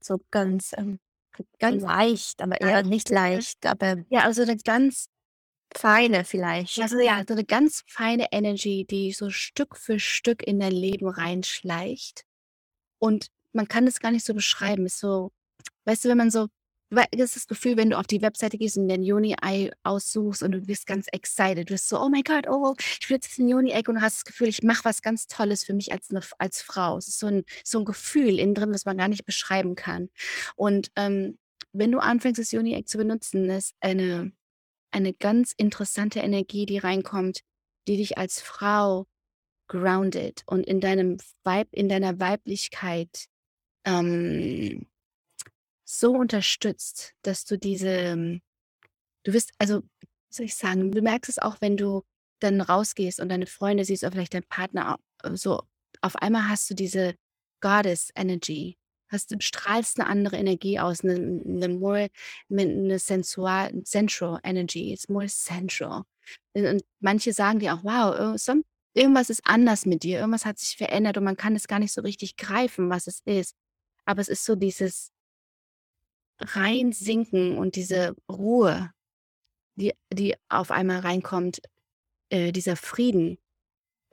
[0.00, 0.98] So ganz, ähm,
[1.60, 5.06] ganz leicht, aber eher nicht leicht, aber Ja, also 'ne ganz
[5.76, 6.78] feine vielleicht.
[6.80, 11.08] Also, ja, so 'ne ganz feine Energy, die so Stück für Stück in dein Leben
[11.08, 12.24] reinschleicht.
[13.00, 14.86] Und man kann das gar nicht so beschreiben.
[14.86, 15.32] Ist so
[15.86, 16.48] weißt du, wenn man so
[17.12, 20.52] das ist das Gefühl, wenn du auf die Webseite gehst und dein Yoni-Ei aussuchst und
[20.52, 21.70] du wirst ganz excited.
[21.70, 24.18] Du bist so: „Oh my God, oh, ich will jetzt 'n Yoni-Ei“ und du hast
[24.18, 26.98] das Gefühl, ich mache was ganz Tolles für mich als 'ne als Frau.
[26.98, 30.10] Es ist so 'n so 'n Gefühl innen drin, das man gar nicht beschreiben kann.
[30.56, 31.38] Und, ähm,
[31.74, 34.32] wenn du anfängst, das Yoni-Ei zu benutzen, ist eine
[34.90, 37.40] eine ganz interessante Energie, die reinkommt,
[37.86, 39.06] die dich als Frau
[39.68, 43.26] groundet und in deinem Weib in deiner Weiblichkeit,
[43.84, 44.86] ähm,
[45.84, 48.42] so unterstützt, dass du diese ähm,
[49.24, 52.02] du wirst also, wie soll ich sagen, du merkst es auch, wenn du
[52.40, 55.62] dann rausgehst und deine Freunde siehst oder vielleicht deinen Partner a so
[56.00, 57.14] auf einmal hast du diese
[57.60, 58.78] Goddess Energy.
[59.10, 62.08] Hast du strahlst 'ne andere Energie aus, 'ne 'ne more
[62.48, 64.92] mit 'ne sensual sensual energy.
[64.92, 66.02] It's more sensual.
[66.54, 68.62] Und und manche sagen dir auch: „Wow, äh, some
[68.94, 70.18] irgendwas ist anders mit dir.
[70.20, 73.20] Irgendwas hat sich verändert und man kann es gar nicht so richtig greifen, was es
[73.24, 73.54] ist.“
[74.04, 75.08] Aber es ist so dieses
[76.40, 78.90] Reinsinken und diese Ruhe,
[79.76, 81.60] die die auf einmal reinkommt,
[82.30, 83.38] äh, dieser Frieden,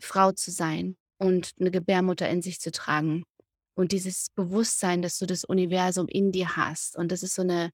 [0.01, 3.25] Frau zu sein und 'ne Gebärmutter in sich zu tragen.
[3.77, 6.95] Und dieses Bewusstsein, dass du das Universum in dir hast.
[6.97, 7.71] Und das ist so 'ne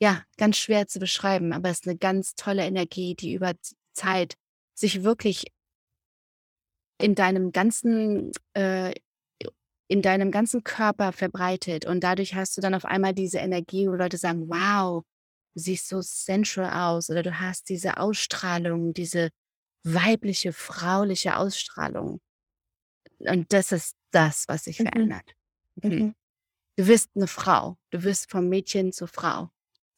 [0.00, 3.54] ja, ganz schwer zu beschreiben, aber es ist 'ne ganz tolle Energie, die über
[3.94, 4.34] Zeit
[4.74, 5.46] sich wirklich
[7.00, 8.94] in deinem ganzen, äh,
[9.88, 13.92] in deinem ganzen Körper verbreitet und dadurch hast du dann auf einmal diese Energie, wo
[13.94, 15.04] Leute sagen: „Wow,
[15.54, 19.30] du siehst so sensual aus“ oder du hast diese Ausstrahlung, diese
[19.84, 22.20] weibliche, frauliche Ausstrahlung.
[23.20, 24.84] Und das ist das, was sich Mhm.
[24.84, 25.34] verändert.
[25.82, 25.90] Mhm.
[25.90, 26.14] Mhm.
[26.76, 27.78] Du wirst eine Frau.
[27.90, 29.50] Du wirst vom Mädchen zur Frau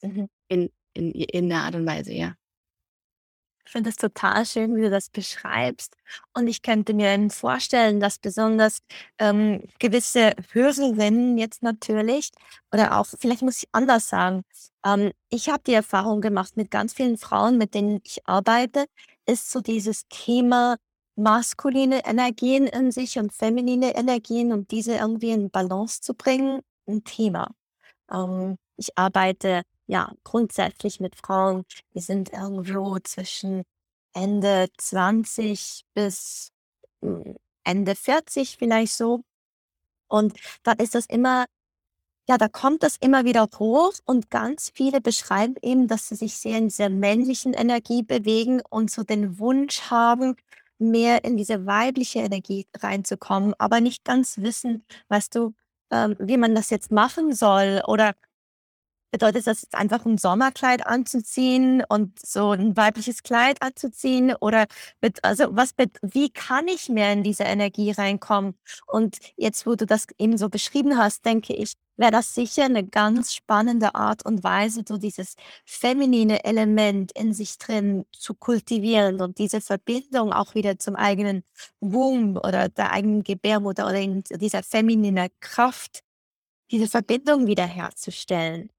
[0.03, 0.29] Mhm.
[0.49, 2.37] in in in 'ner Art und Weise, ja.
[3.69, 5.97] Ich finde es total schön, wie du das beschreibst.
[6.35, 8.79] Und ich könnte mir eben vorstellen, dass besonders
[9.19, 12.31] ähm, gewisse Hörerinnen jetzt natürlich,
[12.73, 14.43] oder auch, vielleicht muss ich anders sagen,
[14.85, 18.87] ähm, ich habe die Erfahrung gemacht mit ganz vielen Frauen, mit denen ich arbeite,
[19.27, 20.77] ist so dieses Thema
[21.17, 27.05] maskuline Energien in sich und feminine Energien und diese irgendwie in Balance zu bringen, ein
[27.05, 27.51] Thema.
[28.13, 33.63] Ähm, ich arbeite ja grundsätzlich mit Frauen, die sind irgendwo zwischen
[34.15, 36.51] Ende 20 bis
[37.03, 39.23] hm, Ende 40 vielleicht so.
[40.09, 41.47] Und da ist das immer
[42.29, 46.37] ja, da kommt das immer wieder hoch und ganz viele beschreiben eben, dass sie sich
[46.37, 50.35] sehr in dieser männlichen Energie bewegen und so den Wunsch haben,
[50.79, 55.55] mehr in diese weibliche Energie reinzukommen, aber nicht ganz wissen, weißt du,
[55.91, 58.15] ähm, wie man das jetzt machen soll oder
[59.17, 64.67] Bedeutet das jetzt einfach 'n Sommerkleid anzuziehen und so 'n weibliches Kleid anzuziehen oder
[65.01, 65.71] bet also, was
[66.03, 68.57] wie kann ich mehr in diese Energie reinkommen?
[68.87, 72.85] Und jetzt, wo du das eben so beschrieben hast, denke ich, wäre das sicher 'ne
[72.87, 79.39] ganz spannende Art und Weise, so dieses feminine Element in sich drin zu kultivieren und
[79.39, 81.43] diese Verbindung auch wieder zum eigenen
[81.81, 86.01] Womb oder der eigenen Gebärmutter oder in dieser feminine Kraft,
[86.73, 88.71] diese Verbindung wiederherzustellen.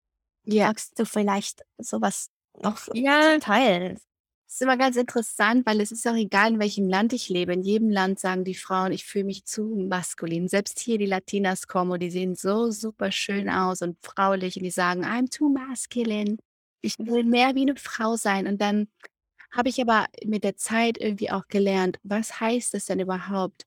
[0.50, 0.72] Ja.
[0.72, 2.30] Magst du vielleicht so was
[2.62, 3.40] noch Ja.
[3.40, 4.00] teilen?
[4.50, 7.52] Ist immer ganz interessant, weil es ist auch egal, in welchem Land ich lebe.
[7.52, 11.68] In jedem Land sagen die Frauen: „Ich fühle mich zu maskulin.“ Selbst hier die Latinas
[11.68, 15.50] kommen und die sehen so super schön aus und fraulich und die sagen: „I'm too
[15.50, 16.38] masculine.
[16.82, 18.88] Ich will mehr wie 'ne Frau sein.“ Und dann
[19.52, 23.64] habe ich aber mit der Zeit irgendwie auch gelernt, was heißt es denn überhaupt,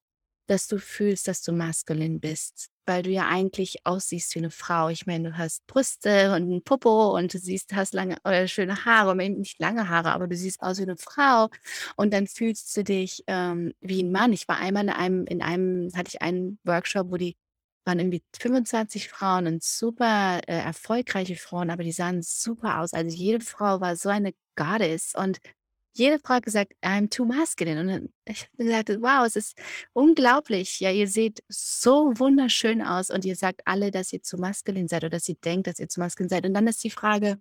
[0.48, 2.68] dass du fühlst, dass du maskulin bist?
[2.90, 4.88] Weil du ja eigentlich aussiehst wie 'ne Frau.
[4.88, 8.84] Ich meine, du hast Brüste und 'n Popo und du siehst hast lange äh, schöne
[8.84, 11.48] Haare, nicht lange Haare, aber du siehst aus wie 'ne Frau
[11.96, 14.32] und dann fühlst du dich, ähm, wie 'n Mann.
[14.32, 17.36] Ich war einmal in einem in einem hatte ich einen Workshop, wo die
[17.84, 22.92] waren irgendwie 25 Frauen und super, äh, erfolgreiche Frauen, aber die sahen super aus.
[22.92, 25.38] Also, jede Frau war so eine Goddess und
[25.94, 29.58] jede Frau hat gesagt: „I'm too masculine.“ Und ich habe gesagt: „Wow, es ist
[29.92, 30.80] unglaublich.
[30.80, 35.04] Ja, ihr seht so wunderschön aus und ihr sagt alle, dass ihr zu maskulin seid
[35.04, 37.38] oder dass ihr denkt, dass ihr zu maskulin seid.“ Und dann ist die Frage,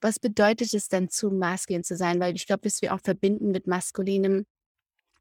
[0.00, 2.20] was bedeutet es denn, zu maskulin zu sein?
[2.20, 4.46] Weil ich glaube, was wir auch verbinden mit Maskulinem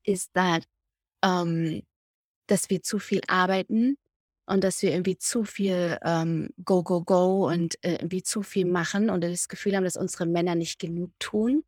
[0.04, 0.64] ist that,
[1.24, 1.84] ähm,
[2.48, 3.98] dass wir zu viel arbeiten
[4.48, 8.66] und dass wir irgendwie zu viel, ähm, go, go, go und, äh, irgendwie zu viel
[8.66, 11.64] machen und das Gefühl haben, dass unsere Männer nicht genug tun.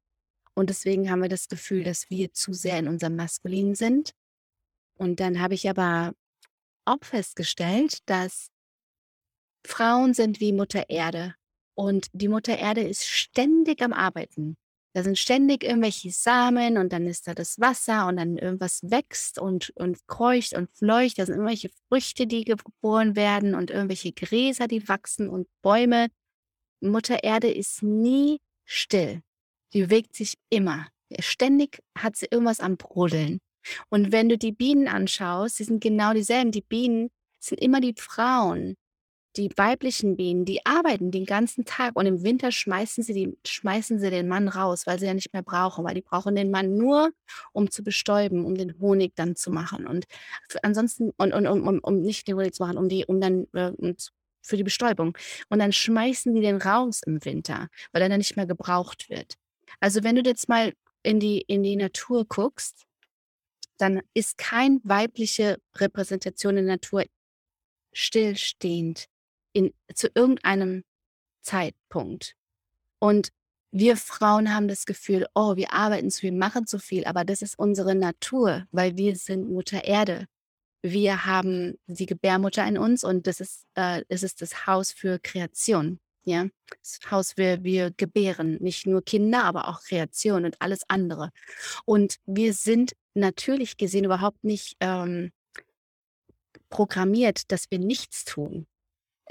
[0.54, 4.12] Und deswegen haben wir das Gefühl, dass wir zu sehr in unserem Maskulin sind.
[4.98, 6.14] Und dann habe ich aber
[6.86, 8.50] auch festgestellt, dass
[9.66, 11.36] Frauen sind wie Mutter Erde
[11.76, 14.58] und die Mutter Erde ist ständig am Arbeiten.
[14.94, 19.40] Da sind ständig irgendwelche Samen und dann ist da das Wasser und dann irgendwas wächst
[19.40, 21.18] und und kreucht und fleucht.
[21.18, 26.08] Da sind irgendwelche Früchte, die geboren werden und irgendwelche Gräser, die wachsen und Bäume.
[26.82, 29.22] Mutter Erde ist nie still.
[29.74, 30.88] Die bewegt sich immer.
[31.20, 33.40] Ständig hat sie irgendwas am Brodeln.
[33.90, 36.52] Und wenn du die Bienen anschaust, die sind genau dieselben.
[36.52, 38.76] Die Bienen sind immer die Frauen,
[39.38, 44.00] die weiblichen Bienen, die arbeiten den ganzen Tag und im Winter schmeißen sie die schmeißen
[44.00, 46.76] sie den Mann raus, weil sie ja nicht mehr brauchen, weil die brauchen den Mann
[46.78, 47.12] nur,
[47.54, 50.06] um zu bestäuben, um den Honig dann zu machen und
[50.64, 53.48] ansonsten und und um um um nicht den Honig zu machen, um die um dann,
[53.54, 53.72] äh,
[54.44, 55.18] für die Bestäubung.
[55.50, 59.36] Und dann schmeißen die den raus im Winter, weil er dann nicht mehr gebraucht wird.
[59.82, 62.86] Also, wenn du jetzt mal in die in die Natur guckst,
[63.78, 67.06] dann ist kein weibliche Repräsentation in der Natur
[67.94, 69.08] stillstehend
[69.54, 70.84] in zu irgendeinem
[71.42, 72.36] Zeitpunkt.
[73.00, 73.30] Und
[73.72, 77.42] wir Frauen haben das Gefühl: „Oh, wir arbeiten zu viel, machen zu viel“, aber das
[77.42, 80.28] ist unsere Natur, weil wir sind Mutter Erde.
[80.84, 85.20] Wir haben die Gebärmutter in uns und das ist äh, es ist das Haus für
[85.20, 86.48] Kreation, ja?
[86.70, 91.32] Das Haus wir wir gebären nicht nur Kinder, aber auch Kreation und alles andere.
[91.86, 95.32] Und wir sind natürlich gesehen überhaupt nicht, ähm
[96.72, 98.66] programmiert, dass wir nichts tun.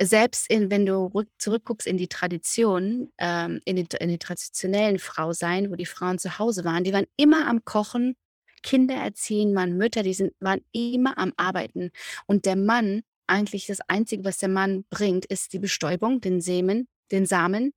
[0.01, 4.99] Selbst in wenn du rück zurückguckst in die Tradition, ähm, in die in die traditionellen
[5.01, 8.15] Frausein, wo die Frauen zu Hause waren, die waren immer am Kochen,
[8.63, 11.91] Kinder erziehen, waren Mütter, die sind waren immer am Arbeiten.
[12.27, 16.89] Und der Mann eigentlich das Einzige, was der Mann bringt, ist die Bestäubung, den Samen,
[17.11, 17.73] den Samen.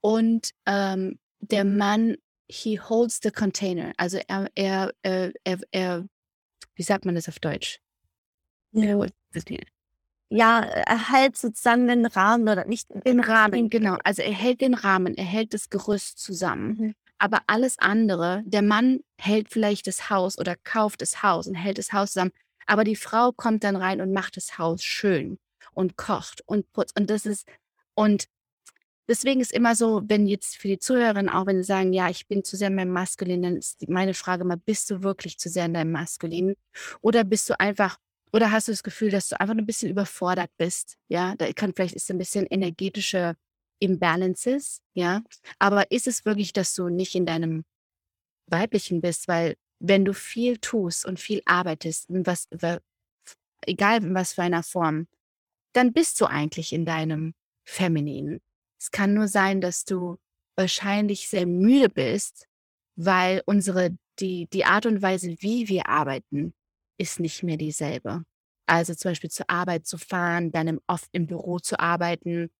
[0.00, 2.16] Und ähm, der Mann,
[2.48, 3.92] he holds the container.
[3.96, 6.06] Also er, er, er, er, er
[6.74, 7.80] wie sagt man das auf Deutsch?
[8.72, 8.98] Ja.
[10.30, 13.96] Ja, er hält sozusagen den Rahmen oder nicht den Rahmen, genau.
[14.04, 16.76] Also er hält den Rahmen, er hält das Gerüst zusammen.
[16.78, 16.94] Mhm.
[17.18, 21.78] Aber alles andere, der Mann hält vielleicht das Haus oder kauft das Haus und hält
[21.78, 22.32] das Haus zusammen.
[22.68, 25.38] Aber die Frau kommt dann rein und macht das Haus schön
[25.72, 26.96] und kocht und putzt.
[26.98, 27.48] Und das ist,
[27.94, 28.28] und
[29.08, 32.28] deswegen ist immer so, wenn jetzt für die Zuhörerinnen auch, wenn sie sagen, ja, ich
[32.28, 35.48] bin zu sehr in meinem Maskulin, dann ist meine Frage mal, bist du wirklich zu
[35.48, 36.54] sehr in deinem Maskulin?
[37.00, 37.98] Oder bist du einfach
[38.32, 40.98] oder hast du das Gefühl, dass du einfach ein bisschen überfordert bist?
[41.08, 43.34] Ja, da kann vielleicht ist ein bisschen energetische
[43.78, 45.22] Imbalances, ja.
[45.58, 47.64] Aber ist es wirklich, dass du nicht in deinem
[48.46, 49.28] Weiblichen bist?
[49.28, 52.48] Weil wenn du viel tust und viel arbeitest, was,
[53.66, 55.06] egal in was für einer Form,
[55.72, 58.40] dann bist du eigentlich in deinem Femininen.
[58.80, 60.18] Es kann nur sein, dass du
[60.56, 62.46] wahrscheinlich sehr müde bist,
[62.96, 66.54] weil unsere, die, die Art und Weise, wie wir arbeiten,
[66.98, 68.24] ist nicht mehr dieselbe.
[68.66, 72.50] Also zum Beispiel zur Arbeit zu fahren, dann im, oft im Büro zu arbeiten,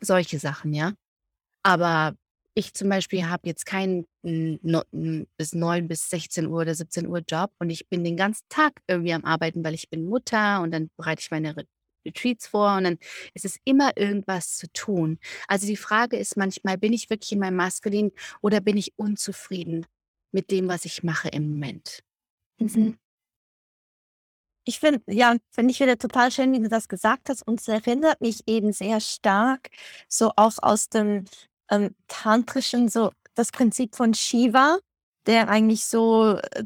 [0.00, 0.92] solche Sachen, ja.
[1.62, 2.14] Aber
[2.54, 7.52] ich zum Beispiel habe jetzt keinen bis 9 bis 16 Uhr oder 17 Uhr Job
[7.58, 10.90] und ich bin den ganzen Tag irgendwie am Arbeiten, weil ich bin Mutter und dann
[10.96, 11.54] bereite ich meine
[12.04, 12.98] Retreats vor und dann
[13.34, 15.18] ist es immer irgendwas zu tun.
[15.48, 19.86] Also die Frage ist manchmal, bin ich wirklich in meinem Maskulin oder bin ich unzufrieden
[20.32, 22.02] mit dem, was ich mache im Moment?
[22.58, 22.98] Mhm.
[24.64, 27.42] Ich finde, ja, finde ich wieder total schön, wie du das gesagt hast.
[27.42, 29.70] Und es erinnert mich eben sehr stark,
[30.08, 31.24] so auch aus dem
[31.70, 34.78] ähm, Tantrischen, so das Prinzip von Shiva,
[35.26, 36.64] der eigentlich so äh,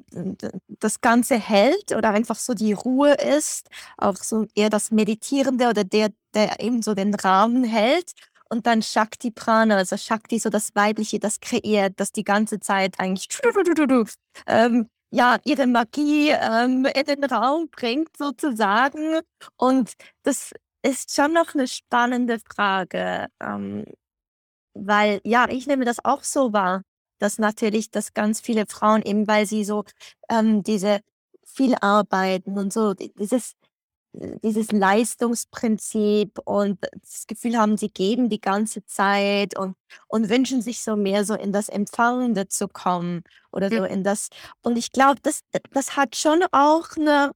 [0.80, 5.84] das Ganze hält oder einfach so die Ruhe ist, auch so eher das Meditierende oder
[5.84, 8.12] der, der eben so den Rahmen hält.
[8.50, 13.00] Und dann Shakti Prana, also Shakti, so das Weibliche, das kreiert, das die ganze Zeit
[13.00, 13.28] eigentlich
[14.46, 19.20] ähm, ja, ihre Magie ähm, in den Raum bringt, sozusagen.
[19.56, 23.84] Und das ist schon noch eine spannende Frage, ähm,
[24.74, 26.82] weil ja, ich nehme das auch so wahr,
[27.18, 29.84] dass natürlich, dass ganz viele Frauen eben, weil sie so
[30.28, 31.00] ähm, diese
[31.44, 33.54] viel arbeiten und so, dieses
[34.42, 39.76] dieses Leistungsprinzip und das Gefühl haben, sie geben die ganze Zeit und,
[40.08, 44.28] und wünschen sich so mehr so in das Empfangende zu kommen oder so in das.
[44.62, 45.40] Und ich glaube, das,
[45.72, 47.32] das hat schon auch eine,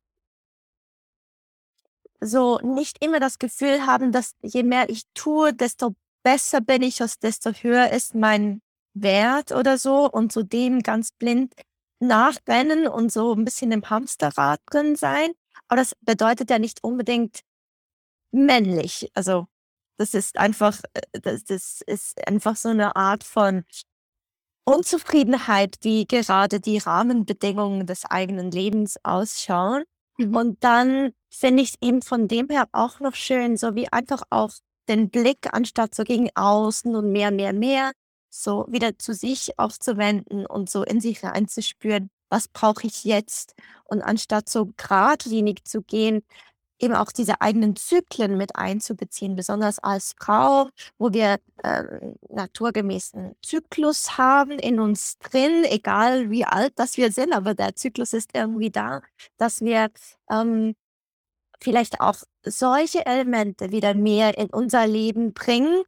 [2.21, 6.99] so nicht immer das Gefühl haben, dass je mehr ich tue, desto besser bin ich,
[7.23, 8.61] desto höher ist mein
[8.95, 11.55] Wert oder so und so dem ganz blind
[12.01, 15.33] nachrennen und so ein bisschen im Hamsterrad drin sein.
[15.69, 17.41] Aber das bedeutet ja nicht unbedingt
[18.33, 19.11] männlich.
[19.15, 19.47] Also
[19.99, 23.65] das ist einfach, äh, das, das ist einfach so eine Art von
[24.65, 29.85] Unzufriedenheit, wie gerade die Rahmenbedingungen des eigenen Lebens ausschauen.
[30.19, 30.37] Mhm.
[30.37, 34.23] Und dann finde ich es eben von dem her auch noch schön, so wie einfach
[34.31, 34.53] auch
[34.89, 37.93] den Blick anstatt so gegen außen und mehr, mehr, mehr,
[38.31, 43.55] so wieder zu sich aufzuwenden und so in sich reinzuspüren, was brauche ich jetzt?
[43.85, 46.23] Und anstatt so geradlinig zu gehen,
[46.79, 54.17] eben auch diese eigenen Zyklen mit einzubeziehen, besonders als Frau, wo wir ähm, naturgemäßen Zyklus
[54.17, 58.71] haben in uns drin, egal wie alt das wir sind, aber der Zyklus ist irgendwie
[58.71, 59.03] da,
[59.39, 59.91] dass wir
[60.31, 60.75] ähm,
[61.63, 65.83] vielleicht auch solche Elemente wieder mehr in unser Leben bringen,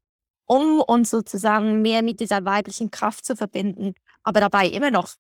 [0.47, 5.15] um uns sozusagen mehr mit dieser weiblichen Kraft zu verbinden, aber dabei immer noch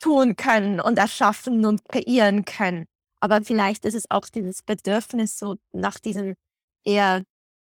[0.00, 2.86] tun können und erschaffen und kreieren können.
[3.20, 6.34] Aber vielleicht ist es auch dieses Bedürfnis so nach diesem
[6.84, 7.24] eher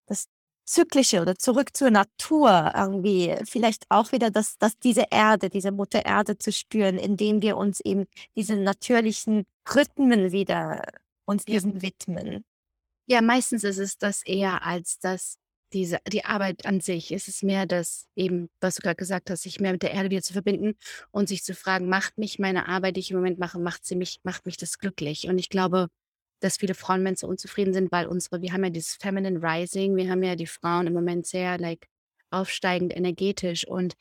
[0.06, 0.26] das
[0.66, 6.04] Zyklische oder zurück zur Natur irgendwie, vielleicht auch wieder das, das diese Erde, diese Mutter
[6.06, 9.44] Erde zu spüren, indem wir uns eben diesen natürlichen
[9.74, 10.82] Rhythmen wieder
[11.24, 12.44] uns diesen widmen.
[13.06, 15.38] Ja, meistens ist es das eher als das
[15.72, 17.10] diese, die Arbeit an sich.
[17.10, 20.10] Es ist mehr das eben, was du gerade gesagt hast, sich mehr mit der Erde
[20.10, 20.76] wieder zu verbinden
[21.10, 23.96] und sich zu fragen, macht mich meine Arbeit, die ich im Moment mache, macht sie
[23.96, 25.28] mich, macht mich das glücklich?
[25.28, 25.88] Und ich glaube,
[26.40, 29.96] dass viele Frauen Moment so unzufrieden sind, weil unsere, wir haben ja dieses Feminine Rising,
[29.96, 31.88] wir haben ja die Frauen im Moment sehr like
[32.30, 33.94] aufsteigend energetisch und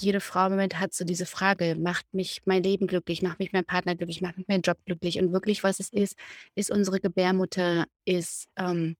[0.00, 3.52] jede Frau im Moment hat so diese Frage, macht mich mein Leben glücklich, macht mich
[3.52, 5.18] mein Partner glücklich, macht mich mein Job glücklich.
[5.18, 6.16] Und wirklich, was es ist,
[6.54, 8.96] ist unsere Gebärmutter, ist ähm,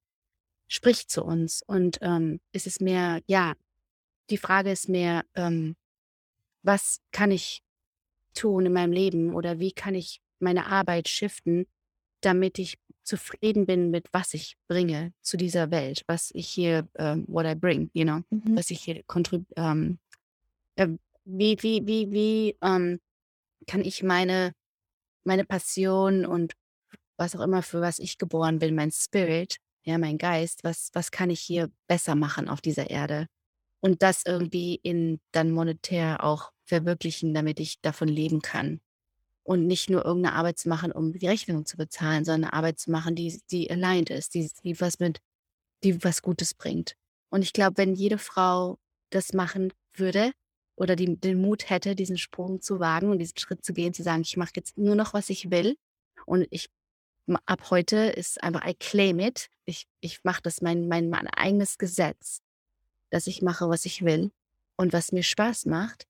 [0.68, 1.62] spricht zu uns.
[1.66, 3.54] Und ähm, es ist mehr, ja,
[4.30, 5.76] die Frage ist mehr, ähm,
[6.62, 7.62] was kann ich
[8.34, 11.66] tun in meinem Leben oder wie kann ich meine Arbeit shiften,
[12.20, 17.24] damit ich zufrieden bin mit, was ich bringe zu dieser Welt, was ich hier, ähm,
[17.26, 18.56] what I bring, you know, Mhm.
[18.56, 19.44] was ich hier kontrib
[20.76, 23.00] ähm, äh, wie wie wie wie, ähm,
[23.68, 24.52] kann ich meine
[25.24, 26.54] meine Passion und
[27.18, 31.10] was auch immer, für was ich geboren bin, mein Spirit, ja, mein Geist, was was
[31.12, 33.26] kann ich hier besser machen auf dieser Erde?
[33.80, 38.80] Und das irgendwie in dann monetär auch verwirklichen, damit ich davon leben kann.
[39.44, 42.78] Und nicht nur irgendeine Arbeit zu machen, um die Rechnung zu bezahlen, sondern 'ne Arbeit
[42.80, 45.20] zu machen, die die aligned ist, die die was mit
[45.84, 46.96] die was Gutes bringt.
[47.30, 48.78] Und ich glaube, wenn jede Frau
[49.10, 50.32] das machen würde
[50.76, 54.02] oder die den Mut hätte, diesen Sprung zu wagen und diesen Schritt zu gehen, zu
[54.02, 55.76] sagen: „Ich mache jetzt nur noch, was ich will
[56.26, 56.68] und ich
[57.46, 59.48] ab heute ist einfach I claim it.
[59.64, 62.40] Ich ich mache das mein mein mein eigenes Gesetz,
[63.10, 64.32] dass ich mache, was ich will
[64.76, 66.06] und was mir Spaß macht“,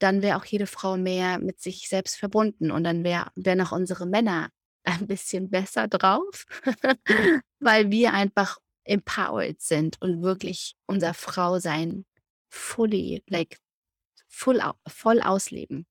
[0.00, 3.72] dann wäre auch jede Frau mehr mit sich selbst verbunden und dann wär wären auch
[3.72, 4.50] unsere Männer
[4.84, 6.46] ein bisschen besser drauf,
[7.60, 12.04] weil wir einfach empowered sind und wirklich unser Frausein
[12.50, 13.58] fully, like
[14.60, 15.86] au voll ausleben.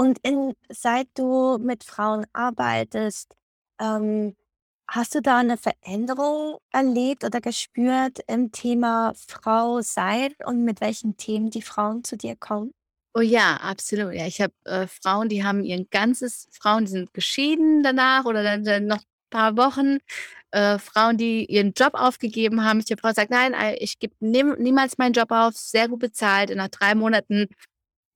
[0.00, 3.34] Und in seit du mit Frauen arbeitest,
[3.80, 4.36] ähm,
[4.88, 11.16] hast du da 'ne Veränderung erlebt oder gespürt im Thema Frau sein und mit welchen
[11.16, 12.72] Themen die Frauen zu dir kommen?
[13.14, 14.12] Oh ja, absolut.
[14.14, 18.42] Ja, ich habe, äh, Frauen, die haben ihr ganzes Frauen, die sind geschieden danach oder
[18.42, 19.98] dann dann noch paar Wochen.
[20.52, 22.80] Äh, Frauen, die ihren Job aufgegeben haben.
[22.80, 26.50] Ich habe Frau gesagt: „Nein, ei ich gebe niemals meinen Job auf“, sehr gut bezahlt.
[26.50, 27.46] Und nach 3 Monaten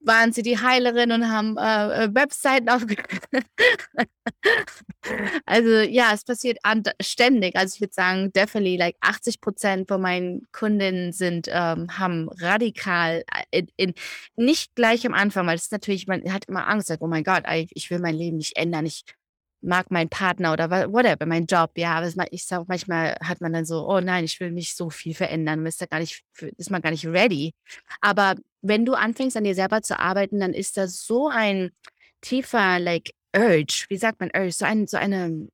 [0.01, 2.97] waren sie die Heilerin und haben, äh, äh, Webseiten aufge
[5.47, 6.59] Also, ja, es passiert
[7.03, 7.57] ständig.
[7.57, 13.25] Also, ich würde sagen, definitely like 80 % von meinen Kundinnen sind, ähm haben radikal,
[13.33, 13.95] a in in
[14.37, 17.25] nicht gleich am Anfang, weil das ist natürlich man hat immer Angst, sagt: „Oh mein
[17.25, 18.87] Gott, ey, ich will mein Leben nicht ändern.
[18.87, 19.03] Ich
[19.63, 21.95] mag meinen Partner oder whatever, meinen Job“, ja.
[21.97, 24.91] Aber das ich sage manchmal hat man dann so: „Oh nein, ich will nicht so
[24.91, 26.23] viel verändern.“ Man ist da gar nicht
[26.59, 27.53] ist man gar nicht ready.
[28.01, 31.71] Aber wenn du anfängst, an dir selber zu arbeiten, dann ist da so ein
[32.23, 34.53] tiefer, like, Urge, wie sagt man Urge?
[34.53, 35.49] So ein so eine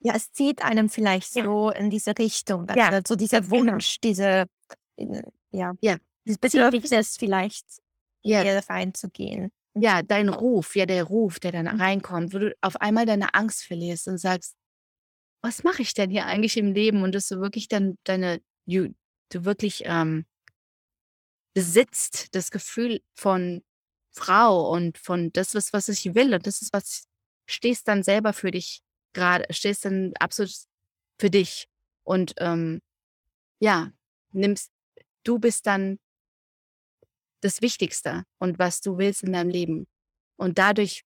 [0.00, 1.44] Ja, es zieht einem vielleicht Ja.
[1.44, 2.88] so in diese Richtung, Ja.
[2.88, 3.72] also, so dieser Genau.
[3.74, 4.46] Wunsch, diese
[4.96, 5.98] äh, ja, Ja.
[6.26, 7.66] dieses Bedürfnis vielleicht,
[8.24, 8.42] Ja.
[8.42, 9.50] hier reinzugehen.
[9.76, 13.64] Ja, dein Ruf, ja, der Ruf, der dann reinkommt, wo du auf einmal deine Angst
[13.64, 14.54] verlierst und sagst:
[15.42, 18.88] „Was mache ich denn hier eigentlich im Leben?“ Und dass du wirklich dann deine you
[19.30, 20.26] du wirklich, ähm
[21.56, 23.62] besitzt das Gefühl von
[24.14, 27.04] Frau und von das ist, was ich will und das ist, was
[27.46, 28.82] stehst dann selber für dich
[29.14, 30.52] grade stehst dann absolut
[31.20, 31.68] für dich
[32.04, 32.80] und, ähm,
[33.60, 33.92] ja,
[34.32, 34.70] nimmst
[35.24, 35.98] du bist dann
[37.42, 39.86] das Wichtigste und was du willst in deinem Leben.
[40.38, 41.04] Und dadurch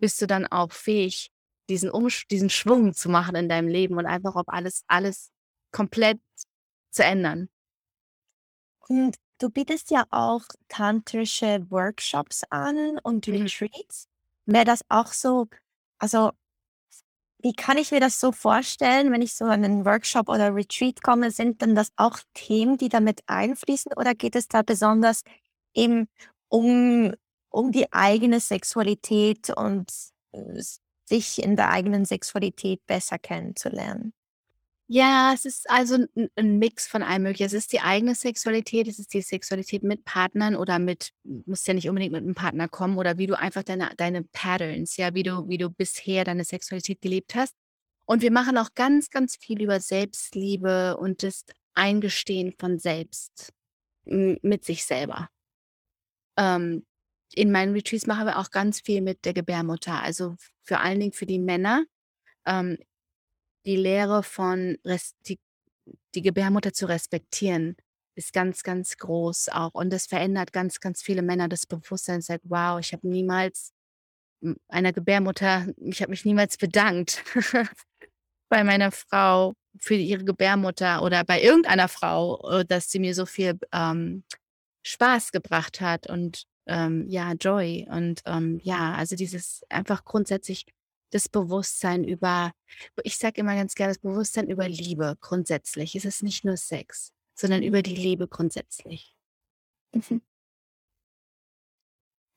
[0.00, 1.30] bist du dann auch fähig,
[1.70, 5.30] diesen Umsch diesen Schwung zu machen in deinem Leben und einfach auf alles alles
[5.72, 6.20] komplett
[6.92, 7.48] zu ändern.
[8.88, 13.42] Und du bietest ja auch tantrische Workshops an und Mhm.
[13.42, 14.08] Retreats.
[14.46, 15.46] Wäre das auch so
[15.98, 16.30] also,
[17.42, 21.02] wie kann ich mir das so vorstellen, wenn ich so an 'nen Workshop oder Retreat
[21.02, 21.30] komme?
[21.30, 25.22] Sind denn das auch Themen, die da mit einfließen oder geht es da besonders
[25.76, 26.08] eben
[26.48, 27.14] um
[27.50, 29.90] um die eigene Sexualität und
[31.08, 34.12] sich in der eigenen Sexualität besser kennenzulernen?
[34.88, 37.46] Ja, es ist also 'n 'n Mix von allem Möglichen.
[37.46, 41.74] Es ist die eigene Sexualität, es ist die Sexualität mit Partnern oder mit muss ja
[41.74, 45.24] nicht unbedingt mit 'nem Partner kommen oder wie du einfach deine deine Patterns, ja, wie
[45.24, 47.54] du wie du bisher deine Sexualität gelebt hast.
[48.06, 53.52] Und wir machen auch ganz, ganz viel über Selbstliebe und das Eingestehen von selbst
[54.06, 55.28] mit sich selber.
[56.38, 56.84] Ähm,
[57.34, 61.12] in meinen Retreats machen wir auch ganz viel mit der Gebärmutter, also, vor allen Dingen
[61.12, 61.84] für die Männer,
[62.46, 62.78] ähm,
[63.66, 65.38] die Lehre von res die
[66.14, 67.76] die Gebärmutter zu respektieren,
[68.16, 69.72] ist ganz, ganz groß auch.
[69.74, 73.72] Und das verändert ganz, ganz viele Männer das Bewusstsein, sagt: „Wow, ich habe niemals
[74.68, 77.22] einer Gebärmutter ich habe mich niemals bedankt
[78.50, 83.26] bei meiner Frau für ihre Gebärmutter oder bei irgendeiner Frau, äh, dass sie mir so
[83.26, 84.24] viel, ähm,
[84.86, 90.66] Spaß gebracht hat und, ähm, ja, Joy.“ Und, ähm, ja, also, dieses einfach grundsätzlich
[91.10, 92.52] das Bewusstsein über
[93.04, 95.94] ich sage immer ganz gerne, das Bewusstsein über Liebe grundsätzlich.
[95.94, 99.14] Es ist nicht nur Sex, sondern über die Liebe grundsätzlich.
[99.92, 100.20] Mhm.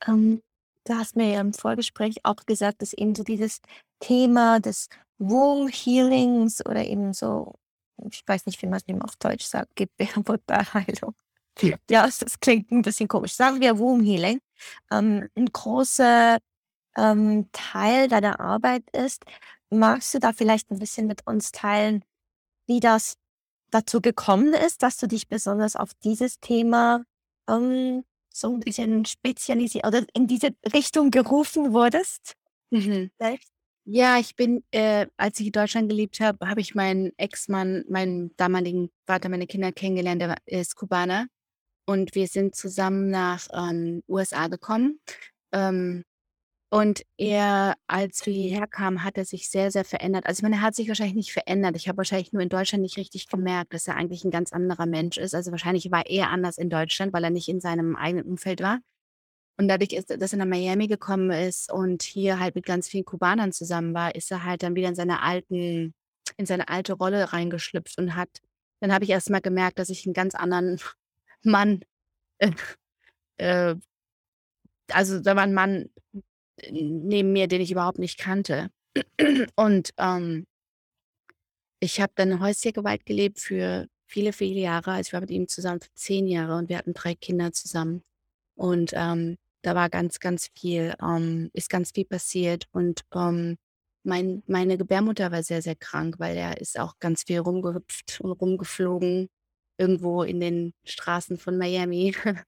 [0.08, 0.42] Ähm,
[0.86, 3.62] du hast mir ja im Vorgespräch auch gesagt, dass eben so dieses
[4.00, 4.88] Thema des
[5.18, 7.56] Womb Healings oder eben so
[8.08, 11.16] ich weiß nicht, wie man's eben auf Deutsch sagt, Gebärmutterheilung.
[11.90, 13.34] Ja, das klingt 'n bisschen komisch.
[13.34, 14.40] Sagen wir Womb Healing,
[14.92, 16.40] ähm, 'n großer
[16.98, 19.24] ähm, Teil deiner Arbeit ist.
[19.72, 22.04] Magst du da vielleicht ein bisschen mit uns teilen,
[22.68, 23.16] wie das
[23.72, 27.04] dazu gekommen ist, dass du dich besonders auf dieses Thema
[27.50, 32.36] ähm, so ein bisschen spezialisiert oder in diese Richtung gerufen wurdest?
[32.72, 33.12] Mhm.
[33.86, 38.36] Ja, ich bin, äh, als ich in Deutschland gelebt habe, habe ich meinen Ex-Mann, meinen
[38.38, 41.28] damaligen Vater meine Kinder kennengelernt, der ist Kubaner
[41.90, 45.00] und wir sind zusammen nach, ähm, USA gekommen.
[45.54, 46.04] Ähm,
[46.72, 50.28] und er, als wir hierher kamen, hat er sich sehr, sehr verändert.
[50.28, 51.76] Also, ich meine, er hat sich wahrscheinlich nicht verändert.
[51.78, 54.86] Ich habe wahrscheinlich nur in Deutschland nicht richtig gemerkt, dass er eigentlich ein ganz anderer
[54.88, 55.36] Mensch ist.
[55.36, 58.80] Also, wahrscheinlich war er anders in Deutschland, weil er nicht in seinem eigenen Umfeld war.
[59.58, 63.06] Und dadurch ist dass er nach Miami gekommen ist und hier halt mit ganz vielen
[63.06, 65.94] Kubanern zusammen war, ist er halt dann wieder in seine alten
[66.38, 68.30] in seine alte Rolle reingeschlüpft und hat
[68.82, 70.80] dann habe ich erst mal gemerkt, dass ich 'n ganz anderen
[71.46, 71.82] Mann,
[72.40, 72.52] äh,
[73.38, 73.76] äh
[74.92, 75.90] also, da war 'n Mann
[76.72, 78.70] neben mir, den ich überhaupt nicht kannte.
[79.56, 80.46] Und, ähm
[81.82, 84.92] ich habe dann häusliche Gewalt gelebt für viele, viele Jahre.
[84.92, 88.04] Also, ich war mit ihm zusammen für 10 Jahre und wir hatten 3 Kinder zusammen.
[88.56, 93.58] Und, ähm, da war ganz, ganz viel ähm, ist ganz viel passiert und, ähm,
[94.04, 98.32] mein meine Gebärmutter war sehr, sehr krank, weil er ist auch ganz viel rumgehüpft und
[98.34, 99.30] rumgeflogen
[99.80, 102.16] irgendwo in den Straßen von Miami.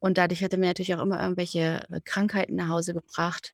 [0.00, 3.52] Und dadurch hat er mir natürlich auch immer irgendwelche, äh, Krankheiten nach Hause gebracht.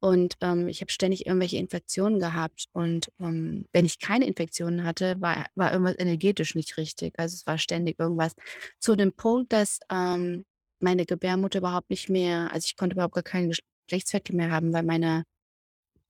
[0.00, 5.16] Und, ähm, ich habe ständig irgendwelche Infektionen gehabt und, ähm, wenn ich keine Infektionen hatte,
[5.20, 7.14] war war irgendwas energetisch nicht richtig.
[7.18, 8.34] Also, es war ständig irgendwas.
[8.80, 10.44] Zu dem Punkt, dass, ähm,
[10.80, 13.50] meine Gebärmutter überhaupt nicht mehr also, ich konnte überhaupt gar keinen
[13.88, 15.24] Geschlechtsverkehr mehr haben, weil meine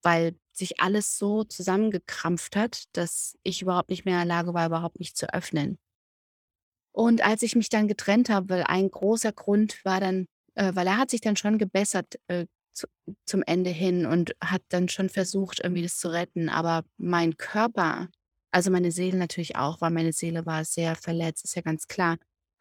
[0.03, 4.67] weil sich alles so zusammengekrampft hat, dass ich überhaupt nicht mehr in der Lage war,
[4.67, 5.79] überhaupt mich zu öffnen.
[6.99, 10.27] Und als ich mich dann getrennt habe, weil ein großer Grund war dann
[10.59, 12.87] äh, weil er hat sich dann schon gebessert, äh, zu
[13.25, 16.49] zum Ende hin und hat dann schon versucht, irgendwie das zu retten.
[16.49, 18.09] Aber mein Körper,
[18.51, 22.17] also meine Seele natürlich auch, weil meine Seele war sehr verletzt, ist ja ganz klar.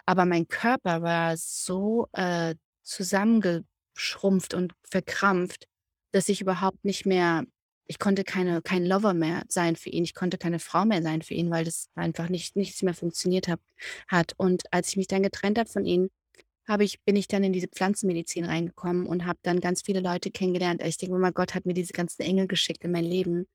[0.05, 5.67] Aber mein Körper war so, äh, zusammengeschrumpft und verkrampft,
[6.13, 7.43] dass ich überhaupt nicht mehr
[7.87, 10.03] ich konnte keine kein Lover mehr sein für ihn.
[10.03, 13.47] Ich konnte keine Frau mehr sein für ihn, weil das einfach nicht nichts mehr funktioniert
[13.47, 13.59] hat
[14.07, 14.33] hat.
[14.37, 16.09] Und als ich mich dann getrennt habe von ihm,
[16.67, 20.31] habe ich bin ich dann in diese Pflanzenmedizin reingekommen und habe dann ganz viele Leute
[20.31, 20.81] kennengelernt.
[20.83, 23.47] Ich denke immer, Gott hat mir diese ganzen Engel geschickt in mein Leben,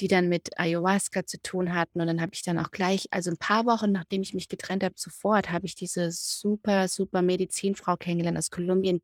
[0.00, 2.00] die dann mit Ayahuasca zu tun hatten.
[2.00, 4.84] Und dann habe ich dann auch gleich also ein paar Wochen, nachdem ich mich getrennt
[4.84, 9.00] habe, sofort habe ich diese super, super Medizinfrau kennengelernt aus Kolumbien.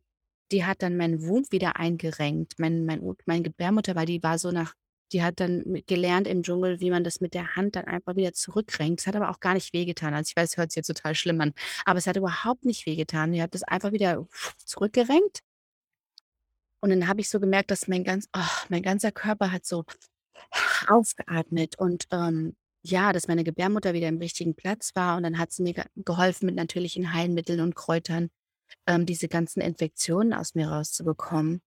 [0.52, 4.38] Die hat dann meinen Wund wieder eingerenkt, mein mein U meine Gebärmutter, weil die war
[4.38, 4.74] so nach
[5.12, 8.32] die hat dann gelernt im Dschungel, wie man das mit der Hand dann einfach wieder
[8.32, 9.00] zurückrenkt.
[9.00, 10.14] Es hat aber auch gar nicht wehgetan.
[10.14, 11.52] Also, ich weiß, es hört sich jetzt total schlimm an,
[11.84, 13.32] aber es hat überhaupt nicht wehgetan.
[13.32, 14.26] Die hat das einfach wieder
[14.64, 15.40] zurückgerenkt
[16.80, 19.84] und dann habe ich so gemerkt, dass mein ganz oh, mein ganzer Körper hat so
[20.88, 25.52] aufgeatmet und, ähm, ja, dass meine Gebärmutter wieder im richtigen Platz war und dann hat
[25.52, 28.30] sie mir ge geholfen mit natürlichen Heilmitteln und Kräutern,
[28.86, 31.60] ähm, diese ganzen Infektionen aus mir rauszubekommen.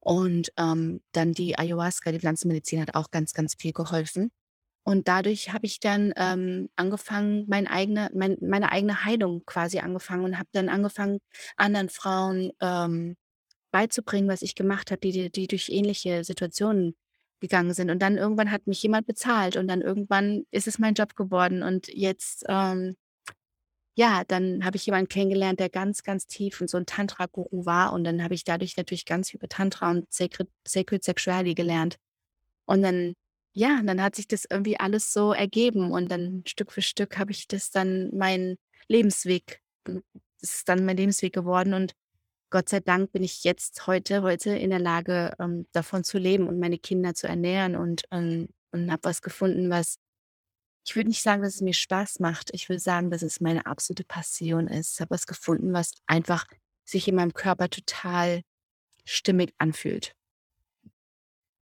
[0.00, 4.30] Und, ähm, dann die Ayahuasca, die Pflanzenmedizin hat auch ganz, ganz viel geholfen.
[4.84, 10.24] Und dadurch habe ich dann, ähm, angefangen, mein eigene mein meine eigene Heilung quasi angefangen
[10.24, 11.18] und habe dann angefangen,
[11.56, 13.16] anderen Frauen, ähm,
[13.72, 16.96] beizubringen, was ich gemacht habe, die die durch ähnliche Situationen
[17.40, 17.90] gegangen sind.
[17.90, 21.62] Und dann irgendwann hat mich jemand bezahlt und dann irgendwann ist es mein Job geworden
[21.62, 22.96] und jetzt, ähm
[23.96, 27.92] ja, dann habe ich jemanden kennengelernt, der ganz, ganz tief in so 'n Tantra-Guru war
[27.92, 31.96] und dann habe ich dadurch natürlich ganz viel über Tantra und Sacred Sacred Sexuality gelernt.
[32.66, 33.14] Und dann
[33.54, 37.32] ja, dann hat sich das irgendwie alles so ergeben und dann Stück für Stück habe
[37.32, 38.56] ich das dann mein
[38.88, 40.02] Lebensweg das
[40.42, 41.92] ist dann mein Lebensweg geworden und
[42.50, 46.48] Gott sei Dank bin ich jetzt heute heute in der Lage, ähm, davon zu leben
[46.48, 49.96] und meine Kinder zu ernähren und, ähm und habe was gefunden, was
[50.84, 52.50] ich würde nicht sagen, dass es mir Spaß macht.
[52.52, 54.94] Ich würde sagen, dass es meine absolute Passion ist.
[54.94, 56.46] Ich habe was gefunden, was einfach
[56.84, 58.42] sich in meinem Körper total
[59.04, 60.14] stimmig anfühlt.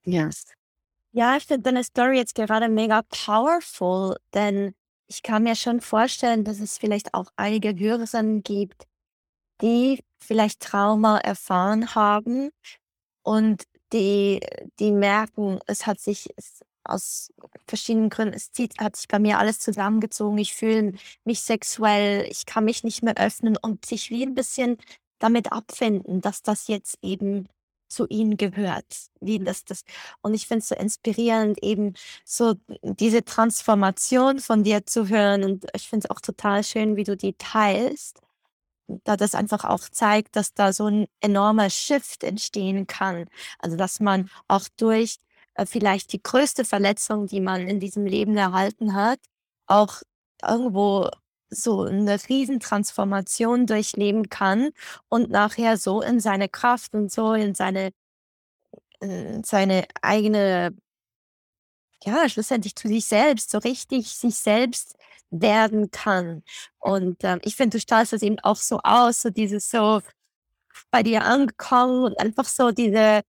[0.04, 0.52] Yes.
[1.12, 4.74] Ja, ich finde deine Story jetzt gerade mega powerful, denn
[5.06, 8.84] ich kann mir schon vorstellen, dass es vielleicht auch einige Hörerinnen gibt,
[9.60, 12.50] die vielleicht Trauma erfahren haben
[13.22, 14.40] und die
[14.80, 17.32] die merken, es hat sich es aus
[17.68, 20.38] verschiedenen Gründen es zieht hat sich bei mir alles zusammengezogen.
[20.38, 24.78] Ich fühle mich sexuell, ich kann mich nicht mehr öffnen und sich wie 'n bisschen
[25.18, 27.48] damit abfinden, dass das jetzt eben
[27.88, 28.86] zu ihnen gehört,
[29.20, 29.84] wie das das
[30.22, 35.66] und ich finde es so inspirierend, eben so diese Transformation von dir zu hören und
[35.74, 38.20] ich finde es auch total schön, wie du die teilst.
[39.04, 43.26] da das einfach auch zeigt, dass da so ein enormer Shift entstehen kann.
[43.60, 45.16] Also, dass man auch durch,
[45.54, 49.20] äh, vielleicht die größte Verletzung, die man in diesem Leben erhalten hat,
[49.66, 50.02] auch
[50.42, 51.10] irgendwo
[51.50, 54.70] so eine Riesentransformation durchleben kann
[55.08, 57.90] und nachher so in seine Kraft und so in seine
[59.00, 60.74] äh, seine eigene
[62.04, 64.96] ja, schlussendlich zu sich selbst, so richtig sich selbst
[65.30, 66.42] werden kann.
[66.78, 70.00] Und, ähm, ich finde, du strahlst das eben auch so aus, so dieses so
[70.90, 73.22] bei dir angekommen und einfach so diese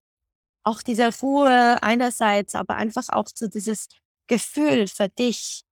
[0.66, 3.88] auch diese Ruhe einerseits, aber einfach auch so dieses
[4.26, 5.62] Gefühl für dich.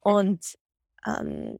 [0.00, 0.56] Und,
[1.06, 1.58] ähm,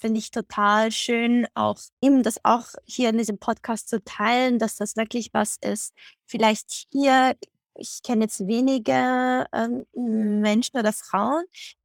[0.00, 4.76] finde ich total schön, auch eben das auch hier in diesem Podcast zu teilen, dass
[4.76, 5.92] das wirklich was ist.
[6.26, 7.36] Vielleicht hier
[7.74, 11.44] ich kenne jetzt wenige, ähm, Menschen oder Frauen,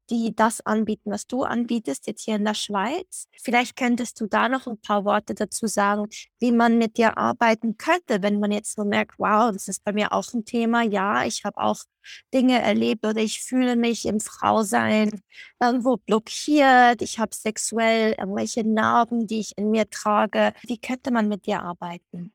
[0.10, 3.28] die das anbieten, was du anbietest, jetzt hier in der Schweiz.
[3.42, 6.08] Vielleicht könntest du da noch ein paar Worte dazu sagen,
[6.40, 9.94] wie man mit dir arbeiten könnte, wenn man jetzt so merkt: „Wow, das ist bei
[9.94, 10.84] mir auch ein Thema.
[10.84, 11.80] Ja, ich habe auch
[12.34, 15.22] Dinge erlebt oder ich fühle mich im Frausein
[15.62, 17.02] irgendwo blockiert.
[17.02, 21.62] Ich habe sexuell irgendwelche Narben, die ich in mir trage.“ Wie könnte man mit dir
[21.64, 22.32] arbeiten?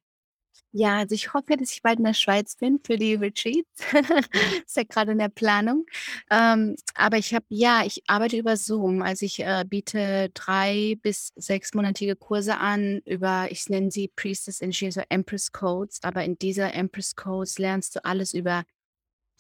[0.75, 3.69] Ja, also ich hoffe, dass ich bald in der Schweiz bin für die Retreats.
[4.67, 5.85] Ist ja gerade in der Planung.
[6.31, 9.03] Ähm, aber ich habe ja, ich arbeite über Zoom.
[9.03, 14.91] Also ich, äh, biete 3 bis sechsmonatige Kurse an über ich nenne sie Priestess Energy,
[14.91, 15.99] so Empress Codes.
[16.03, 18.65] Aber in dieser Empress Codes lernst du alles über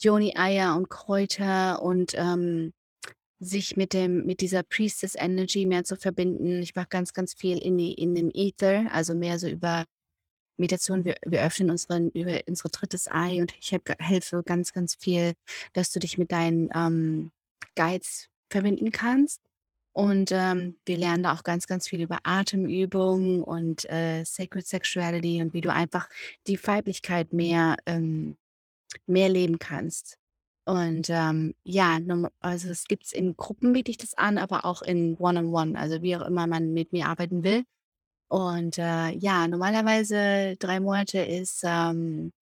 [0.01, 2.75] Yoni-Eier und Kräuter und, ähm,
[3.41, 6.63] sich mit dem mit dieser Priestess Energy mehr zu verbinden.
[6.63, 9.85] Ich mache ganz, ganz viel in die in dem Äther, also mehr so über
[10.57, 14.95] Meditation, wir wir öffnen unseren über unser drittes Ei und ich help helfe ganz, ganz
[14.97, 15.35] viel,
[15.73, 17.33] dass du dich mit deinen, ähm,
[17.77, 19.41] Guides verbinden kannst.
[19.95, 25.43] Und, ähm, wir lernen da auch ganz, ganz viel über Atemübungen und, äh, Sacred Sexuality
[25.43, 26.09] und wie du einfach
[26.47, 28.37] die Weiblichkeit mehr, ähm
[29.07, 30.19] mehr leben kannst.
[30.65, 31.99] Und, ähm, ja,
[32.41, 36.17] also, es gibt's in Gruppen biete ich das an, aber auch in One-on-One, also wie
[36.17, 37.65] auch immer man mit mir arbeiten will.
[38.33, 42.33] Und, äh, ja, normalerweise 3 Monate ist, ähm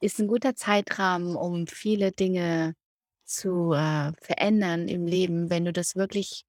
[0.00, 2.74] ist ein guter Zeitrahmen, um viele Dinge
[3.24, 6.44] zu, äh, verändern im Leben, wenn du das wirklich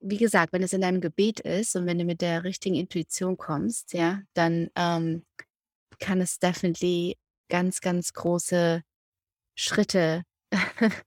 [0.00, 3.36] wie gesagt, wenn es in deinem Gebet ist und wenn du mit der richtigen Intuition
[3.38, 5.24] kommst, ja, dann, ähm,
[6.00, 7.16] kann es definitely
[7.50, 8.82] ganz, ganz große
[9.56, 10.24] Schritte,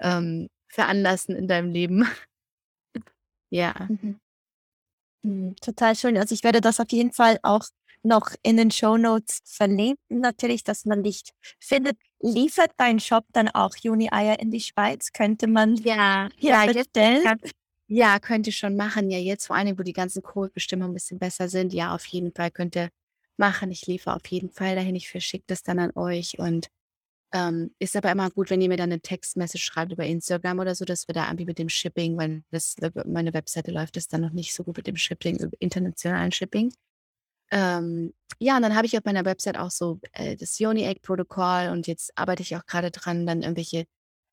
[0.00, 2.04] ähm, veranlassen in deinem Leben.
[3.52, 3.74] Ja.
[3.88, 4.20] Mhm.
[5.24, 6.16] Mhm, total schön.
[6.16, 7.64] Also, ich werde das auf jeden Fall auch
[8.02, 11.22] noch in den Shownotes verlinken natürlich, dass man dich
[11.58, 11.98] findet.
[12.20, 15.12] Liefert dein Shop dann auch Juni-Eier in die Schweiz?
[15.12, 17.22] Könnte man Ja, hier ja, jetzt bestellen?
[17.22, 17.42] ganz
[17.86, 19.10] ja, könnt ihr schon machen.
[19.10, 21.72] Ja, jetzt vor Dingen, wo die ganzen Codebestimmungen 'n bisschen besser sind.
[21.72, 22.90] Ja, auf jeden Fall könnt ihr
[23.36, 23.70] machen.
[23.70, 24.94] Ich liefere auf jeden Fall dahin.
[24.96, 26.68] Ich verschicke das dann an euch und
[27.32, 30.74] ähm, ist aber immer gut, wenn ihr mir dann 'ne Text-Message schreibt über Instagram oder
[30.74, 34.08] so, dass wir da irgendwie mit dem Shipping weil das äh, meine Webseite läuft das
[34.08, 36.72] dann noch nicht so gut mit dem Shipping, internationalen Shipping.
[37.52, 41.00] Ähm, ja, und dann habe ich auf meiner Website auch so, äh, das Yoni Egg
[41.02, 43.86] Protokoll und jetzt arbeite ich auch grade dran, dann irgendwelche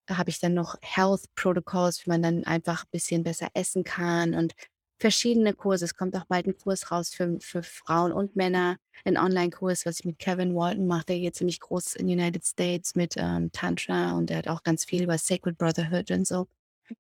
[0.08, 4.36] da habe ich dann noch Health Protocols, wie man dann einfach bisschen besser essen kann
[4.36, 4.54] und
[5.00, 5.86] verschiedene Kurse.
[5.86, 10.00] Es kommt auch bald 'n Kurs raus für für Frauen und Männer, 'n Onlinekurs, was
[10.00, 14.14] ich mit Kevin Walton mache, der hier ziemlich groß in United States mit, ähm, Tantra
[14.18, 16.48] und der hat auch ganz viel über Sacred Brotherhood und so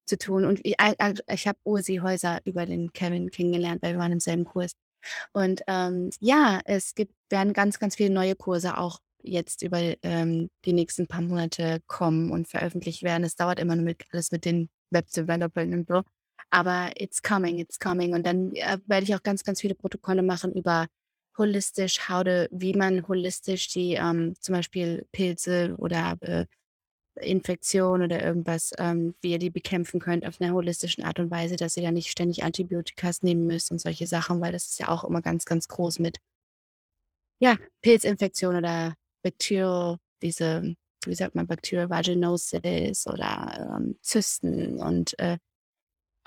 [0.05, 0.45] zu tun.
[0.45, 4.13] Und i al al ich habe Ursi Häuser über den Kevin kennengelernt, weil wir waren
[4.13, 4.73] im selben Kurs.
[5.33, 10.49] Und, ähm, ja, es gibt werden ganz, ganz viele neue Kurse auch jetzt über, ähm,
[10.65, 13.23] die nächsten paar Monate kommen und veröffentlicht werden.
[13.25, 16.03] Es dauert immer nur mit alles mit den Web-Developern und so.
[16.53, 18.13] Aber it's coming, it's coming.
[18.13, 20.87] Und dann, äh, werde ich auch ganz, ganz viele Protokolle machen über
[21.37, 26.45] holistisch how to wie man holistisch die, ähm, zum Beispiel Pilze oder, äh,
[27.21, 31.57] Infektion oder irgendwas, ähm, wie ihr die bekämpfen könnt auf 'ner holistischen Art und Weise,
[31.57, 34.89] dass ihr da nicht ständig Antibiotikas nehmen müsst und solche Sachen, weil das ist ja
[34.89, 36.19] auch immer ganz, ganz groß mit
[37.41, 40.75] ja, Pilzinfektion oder Bacterial diese
[41.05, 45.37] wie sagt man, Bacterial Vaginosis oder, ähm, Zysten und, äh,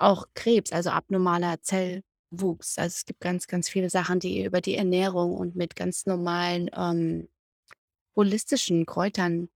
[0.00, 2.78] auch Krebs, also abnormaler Zellwuchs.
[2.78, 6.70] Also, es gibt ganz, ganz viele Sachen, die über die Ernährung und mit ganz normalen,
[6.76, 7.28] ähm,
[8.16, 9.48] holistischen Kräutern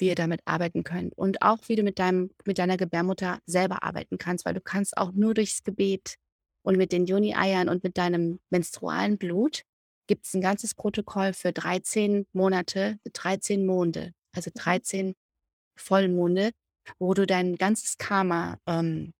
[0.00, 1.16] wie ihr damit arbeiten könnt.
[1.18, 4.96] Und auch wie du mit deinem mit deiner Gebärmutter selber arbeiten kannst, weil du kannst
[4.96, 6.16] auch nur durchs Gebet
[6.62, 9.62] und mit den Juni-Eiern und mit deinem menstrualen Blut
[10.06, 14.60] gibt's 'n ganzes Protokoll für 13 Monate, 13 Monde, also Mhm.
[14.62, 15.14] 13
[15.76, 16.52] Vollmonde,
[17.00, 19.12] wo du dein ganzes Karma, ähm,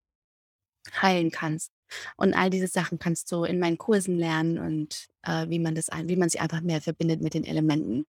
[1.00, 1.72] heilen kannst.
[2.16, 5.88] Und all diese Sachen kannst du in meinen Kursen lernen und äh, wie man das
[6.04, 8.06] wie man sich einfach mehr verbindet mit den Elementen.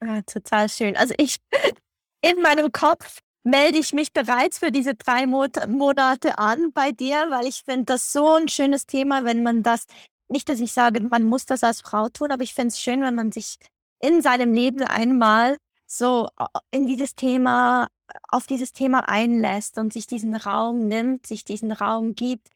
[0.00, 0.96] Ah, total schön.
[0.96, 1.36] Also ich
[2.22, 7.26] in meinem Kopf melde ich mich bereits für diese drei Mot Monate an bei dir,
[7.30, 9.86] weil ich finde das so ein schönes Thema, wenn man das
[10.28, 13.02] nicht, dass ich sage, man muss das als Frau tun, aber ich finde es schön,
[13.02, 13.58] wenn man sich
[14.00, 16.28] in seinem Leben einmal so
[16.72, 17.86] in dieses Thema
[18.28, 22.48] auf dieses Thema einlässt und sich diesen Raum nimmt, sich diesen Raum gibt.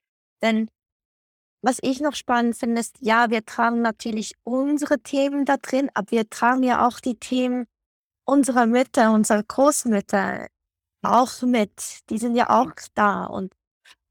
[0.43, 0.71] Denn
[1.63, 6.11] was ich noch spannend finde, ist, ja, wir tragen natürlich unsere Themen da drin, aber
[6.11, 7.67] wir tragen ja auch die Themen
[8.25, 10.47] unserer Mütter, unserer Großmütter
[11.03, 12.01] auch mit.
[12.11, 13.25] Die sind ja auch da.
[13.25, 13.53] Und,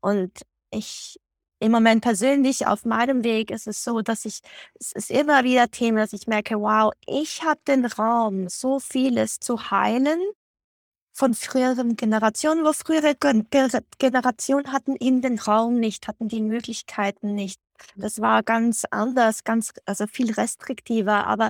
[0.01, 1.19] und ich
[1.59, 4.41] im Moment persönlich auf meinem Weg ist es so, dass ich,
[4.79, 9.39] es ist immer wieder Thema, dass ich merke, wow, ich habe den Raum, so vieles
[9.39, 10.19] zu heilen
[11.19, 13.45] von früheren Generationen, wo frühere Gen
[13.97, 17.59] Generationen hatten eben den Raum nicht, hatten die Möglichkeiten nicht.
[17.97, 21.27] Das war ganz anders, ganz, also viel restriktiver.
[21.27, 21.49] Aber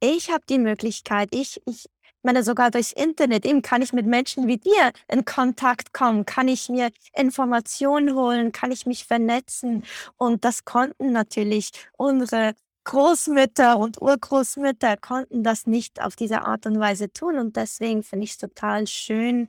[0.00, 1.84] ich habe die Möglichkeit, ich, ich
[2.22, 6.48] meine, sogar durchs Internet, eben kann ich mit Menschen wie dir in Kontakt kommen, kann
[6.48, 9.84] ich mir Informationen holen, kann ich mich vernetzen.
[10.16, 12.54] Und das konnten natürlich unsere
[12.84, 18.24] Großmütter und Urgroßmütter konnten das nicht auf diese Art und Weise tun und deswegen finde
[18.24, 19.48] ich es total schön.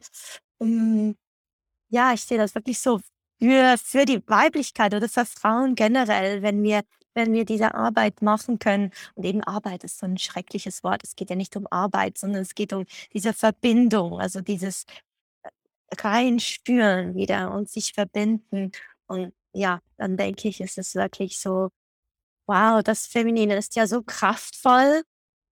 [0.61, 1.15] Hm,
[1.89, 3.01] ja, ich sehe das wirklich so
[3.41, 8.59] für für die Weiblichkeit oder für Frauen generell, wenn wir wenn wir diese Arbeit machen
[8.59, 8.91] können.
[9.15, 11.03] Und eben Arbeit ist so ein schreckliches Wort.
[11.03, 14.86] Es geht ja nicht um Arbeit, sondern es geht um diese Verbindung, also dieses
[15.43, 15.49] äh,
[15.97, 18.71] Reinspüren wieder und sich verbinden.
[19.07, 21.69] Und ja, dann denke ich, ist es wirklich so
[22.52, 25.04] Wow, das Feminine ist ja so kraftvoll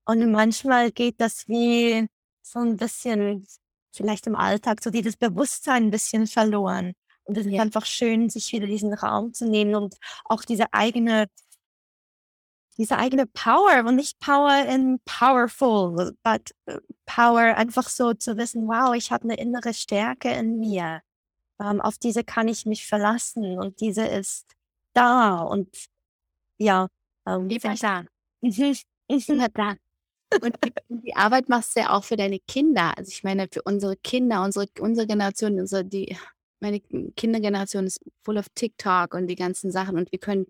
[0.06, 2.08] und manchmal geht das wie
[2.43, 3.47] so ein bisschen
[3.95, 6.93] vielleicht im Alltag so dieses Bewusstsein ein bisschen verloren.
[7.24, 7.62] Und es ist Ja.
[7.64, 9.95] einfach schön, sich wieder diesen Raum zu nehmen und
[10.26, 11.28] auch diese eigene
[12.78, 18.68] diese eigene Power und nicht Power in powerful, but äh, Power einfach so zu wissen:
[18.68, 21.02] „Wow, ich habe eine innere Stärke in mir.
[21.62, 24.47] Ähm, auf diese kann ich mich verlassen und diese ist
[24.93, 25.70] da.“ Und
[26.60, 26.88] ja,
[27.28, 28.03] ähm, vielleicht da,
[28.41, 28.76] mhm,
[29.10, 29.76] mhm, immer da.
[30.43, 30.55] Und
[30.89, 32.95] die Arbeit machst du ja auch für deine Kinder.
[32.95, 36.16] Also, ich meine, für unsere Kinder, unsere unsere Generation, unsere die
[36.60, 36.82] meine
[37.16, 40.47] Kindergeneration ist full of TikTok und die ganzen Sachen und wir können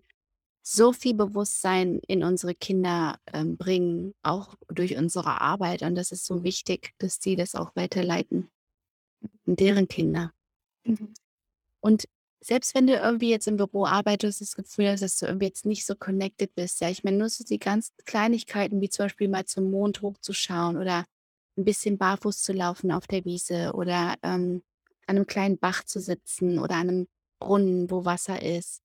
[0.62, 6.26] so viel Bewusstsein in unsere Kinder, ähm, bringen, auch durch unsere Arbeit und das ist
[6.26, 8.50] so wichtig, dass die das auch weiterleiten
[9.46, 10.32] deren Kinder.
[10.84, 11.14] mhm.
[11.80, 12.04] Und
[12.42, 15.66] selbst wenn du irgendwie jetzt im Büro arbeitest, das Gefühl hast, dass du irgendwie jetzt
[15.66, 19.28] nicht so connected bist, ja, ich meine, nur so die ganzen Kleinigkeiten, wie zum Beispiel
[19.28, 21.04] mal zum Mond hochzuschauen oder
[21.56, 24.62] ein bisschen barfuß zu laufen auf der Wiese oder ähm,
[25.06, 27.08] an einem kleinen Bach zu sitzen oder an einem
[27.40, 28.82] Brunnen, wo Wasser ist.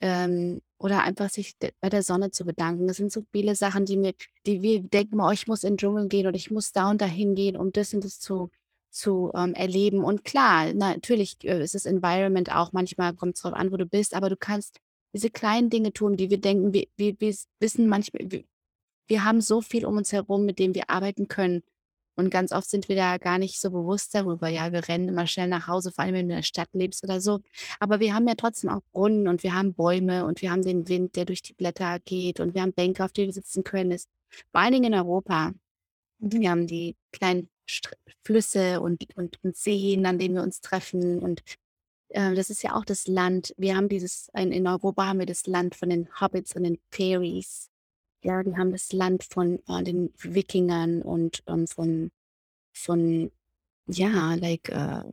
[0.00, 2.86] Ähm, oder einfach sich bei der Sonne zu bedanken.
[2.86, 4.14] Das sind so viele Sachen, die mir
[4.46, 7.00] die wir denken: „Oh, ich muss in den Dschungel gehen oder ich muss da und
[7.00, 8.50] dahin gehen, um das und das zu
[8.96, 13.54] zu, ähm, erleben.“ Und klar, natürlich, äh, ist das Environment auch manchmal kommt es drauf
[13.54, 14.80] an, wo du bist, aber du kannst
[15.14, 18.44] diese kleinen Dinge tun, die wir denken, wir wir wir wissen manchmal wir
[19.08, 21.62] wir haben so viel um uns herum, mit dem wir arbeiten können.
[22.16, 24.48] Und ganz oft sind wir da gar nicht so bewusst darüber.
[24.48, 27.04] Ja, wir rennen immer schnell nach Hause, vor allem wenn du in der Stadt lebst
[27.04, 27.40] oder so.
[27.78, 30.88] Aber wir haben ja trotzdem auch Brunnen und wir haben Bäume und wir haben den
[30.88, 33.98] Wind, der durch die Blätter geht und wir haben Bänke, auf denen wir sitzen können.
[34.50, 35.52] Vor allen Dingen in Europa.
[36.18, 37.92] Wir haben die kleinen Str
[38.24, 41.20] Flüsse und, und, und Seen, an denen wir uns treffen.
[41.20, 41.42] Und
[42.08, 43.54] äh, das ist ja auch das Land.
[43.56, 46.78] Wir haben dieses, in, in Europa haben wir das Land von den Hobbits und den
[46.90, 47.70] Fairies.
[48.24, 52.10] Ja, die haben das Land von äh, den Wikingern und ähm, von,
[52.72, 53.30] von,
[53.88, 55.04] ja, like, äh,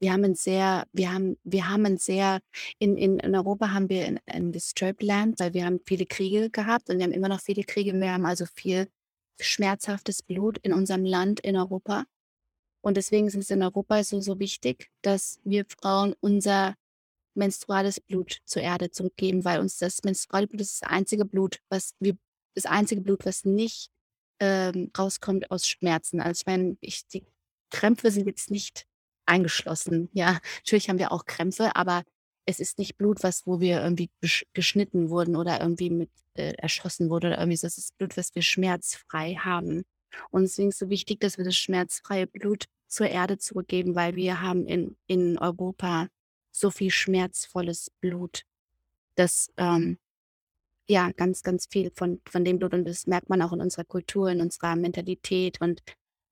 [0.00, 2.40] wir haben ein sehr, wir haben, wir haben ein sehr,
[2.78, 6.50] in, in, in Europa haben wir ein, ein Disturbed Land, weil wir haben viele Kriege
[6.50, 7.92] gehabt und wir haben immer noch viele Kriege.
[7.94, 8.88] Wir haben also viel
[9.40, 12.04] schmerzhaftes Blut in unserem Land in Europa.
[12.80, 16.74] Und deswegen ist es in Europa so, so wichtig, dass wir Frauen unser
[17.34, 22.16] menstruales Blut zur Erde zurückgeben, weil uns das Menstrualblut ist das einzige Blut, was wir
[22.54, 23.90] das einzige Blut, was nicht,
[24.40, 26.20] ähm, rauskommt aus Schmerzen.
[26.20, 27.24] Also, ich meine, ich die
[27.70, 28.86] Krämpfe sind jetzt nicht
[29.26, 30.08] eingeschlossen.
[30.12, 32.02] Ja, natürlich haben wir auch Krämpfe, aber
[32.48, 34.10] es ist nicht Blut, was wo wir irgendwie
[34.54, 37.66] geschnitten wurden oder irgendwie mit äh, erschossen wurde oder irgendwie so.
[37.66, 39.84] Das ist Blut, was wir schmerzfrei haben.
[40.30, 44.16] Und deswegen ist es so wichtig, dass wir das schmerzfreie Blut zur Erde zurückgeben, weil
[44.16, 46.08] wir haben in in Europa
[46.50, 48.42] so viel schmerzvolles Blut,
[49.16, 49.98] das, ähm
[50.90, 53.84] ja, ganz, ganz viel von von dem Blut und das merkt man auch in unserer
[53.84, 55.82] Kultur, in unserer Mentalität und,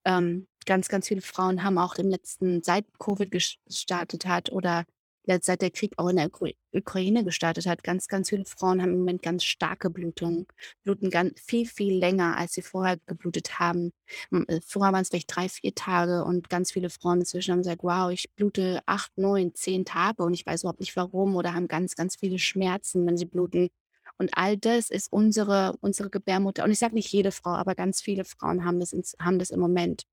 [0.05, 4.85] ähm, ganz, ganz viele Frauen haben auch im letzten seit Covid gestartet hat oder
[5.27, 8.81] jetzt seit der Krieg auch in der Ukra Ukraine gestartet hat, ganz, ganz viele Frauen
[8.81, 10.45] haben im Moment ganz starke Blutungen,
[10.83, 13.91] bluten ganz viel, viel länger, als sie vorher geblutet haben.
[14.31, 17.83] Äh, vorher waren es vielleicht drei, vier Tage und ganz viele Frauen inzwischen haben gesagt:
[17.83, 21.67] „Wow, ich blute 8, 9, 10 Tage und ich weiß überhaupt nicht warum“ oder haben
[21.67, 23.69] ganz, ganz viele Schmerzen, wenn sie bluten.
[24.17, 28.01] Und all das ist unsere unsere Gebärmutter und ich sage nicht jede Frau, aber ganz
[28.01, 30.03] viele Frauen haben das haben das im Moment.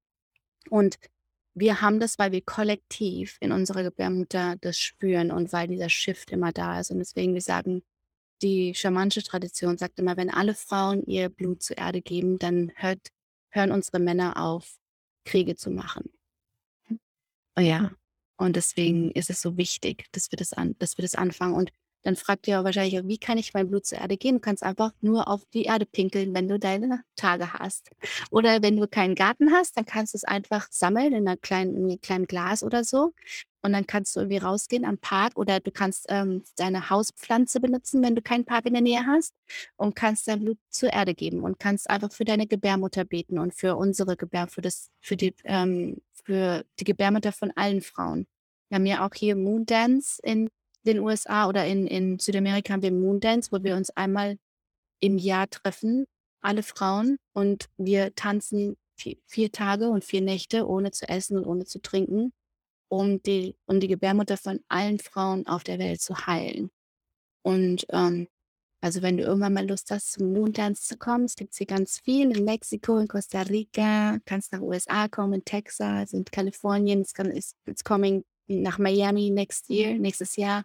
[0.71, 0.97] Und
[1.55, 6.31] wir haben das, weil wir kollektiv in unserer Gebärmutter das spüren und weil dieser Shift
[6.33, 6.91] immer da ist.
[6.91, 7.83] Und deswegen, wir sagen,
[8.43, 13.09] die schamanische Tradition sagt immer, wenn alle Frauen ihr Blut zur Erde geben, dann hört,
[13.51, 14.77] hören unsere Männer auf,
[15.25, 16.11] Kriege zu machen.
[17.57, 17.93] Oh ja.
[18.37, 21.55] Und deswegen ist es so wichtig, dass wir das, an, dass wir das anfangen.
[21.55, 21.71] Und
[22.05, 24.35] dann fragt ihr wahrscheinlich, wie kann ich mein Blut zur Erde gehen?
[24.35, 27.91] Du kannst einfach nur auf die Erde pinkeln, wenn du deine Tage hast.
[28.31, 31.75] Oder wenn du keinen Garten hast, dann kannst du es einfach sammeln in, einer kleinen,
[31.75, 33.15] in einem kleinen Glas oder so.
[33.63, 38.03] Und dann kannst du irgendwie rausgehen am Park oder du kannst ähm, deine Hauspflanze benutzen,
[38.03, 39.33] wenn du keinen Park in der Nähe hast
[39.77, 43.55] und kannst dein Blut zur Erde geben und kannst einfach für deine Gebärmutter beten und
[43.55, 48.27] für unsere Gebär, für das, für die, ähm, für die Gebärmutter von allen Frauen.
[48.69, 50.51] Wir haben ja auch hier Moon Dance in
[50.87, 54.39] den USA oder in in Südamerika haben wir Moondance, wo wir uns einmal
[55.01, 56.07] im Jahr treffen,
[56.43, 61.47] alle Frauen, und wir tanzen vi 4 Tage und 4 Nächte, ohne zu essen und
[61.47, 62.33] ohne zu trinken,
[62.89, 66.71] um die um die Gebärmutter von allen Frauen auf der Welt zu heilen.
[67.43, 68.29] Und, ähm,
[68.83, 72.01] also, wenn du irgendwann mal Lust hast, zum Moondance zu kommen, es gibt's hier ganz
[72.01, 77.03] viel in Mexiko, in Costa Rica, kannst nach USA kommen, in Texas, in Kalifornien,
[77.67, 80.65] it's coming nach Miami next year nächstes Jahr.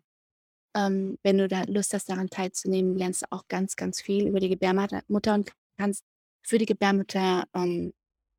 [0.80, 4.40] Ähm, wenn du da Lust hast, daran teilzunehmen, lernst du auch ganz, ganz viel über
[4.40, 6.06] die Gebärmutter Mutter und kannst
[6.42, 7.94] für die Gebärmutter, ähm,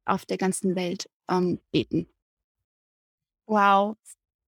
[0.07, 2.09] auf der ganzen Welt, ähm, beten.
[3.47, 3.97] Wow.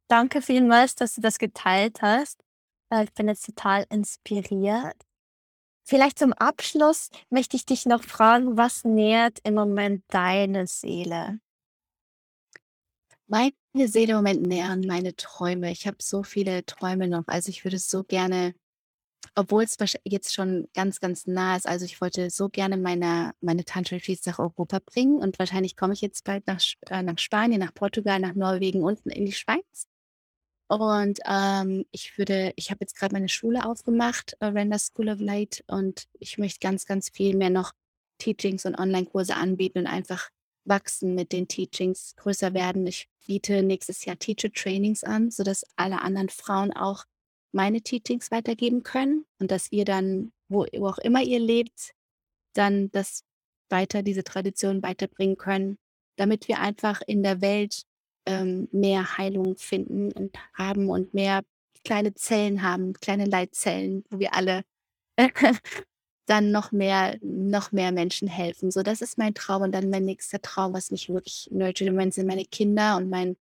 [0.08, 2.42] Danke vielmals, dass du das geteilt hast.
[2.90, 4.96] Äh, ich bin jetzt total inspiriert.
[5.84, 11.40] Vielleicht zum Abschluss möchte ich dich noch fragen, was nährt im Moment deine Seele?
[13.32, 15.72] Meine Seele im Moment nähren meine Träume.
[15.72, 17.24] Ich habe so viele Träume noch.
[17.28, 18.54] Also, ich würde so gerne
[19.34, 23.64] obwohl es jetzt schon ganz, ganz nah ist also, ich wollte so gerne meine meine
[23.64, 26.60] Tantra-Retreats nach Europa bringen und wahrscheinlich komme ich jetzt bald nach
[26.90, 29.86] äh, nach Spanien, nach Portugal, nach Norwegen und in die Schweiz.
[30.68, 35.20] Und, ähm, ich würde ich habe jetzt gerade meine Schule aufgemacht, äh, Render School of
[35.20, 37.72] Light, und ich möchte ganz, ganz viel mehr noch
[38.18, 40.28] Teachings und Onlinekurse anbieten und einfach
[40.64, 42.86] wachsen mit den Teachings, größer werden.
[42.86, 47.04] Ich biete nächstes Jahr Teacher Trainings an, sodass alle anderen Frauen auch
[47.52, 51.92] meine Teachings weitergeben können und dass ihr dann, wo wo auch immer ihr lebt,
[52.54, 53.24] dann das
[53.68, 55.78] weiter diese Tradition weiterbringen können,
[56.16, 57.82] damit wir einfach in der Welt,
[58.26, 61.42] ähm, mehr Heilung finden und haben und mehr
[61.84, 64.62] kleine Zellen haben, kleine Leitzellen, wo wir alle
[66.32, 68.70] dann noch mehr noch mehr Menschen helfen.
[68.72, 71.94] So, das ist mein Traum und dann mein nächster Traum, was mich wirklich nurtured im
[71.94, 73.36] Moment sind meine Kinder und mein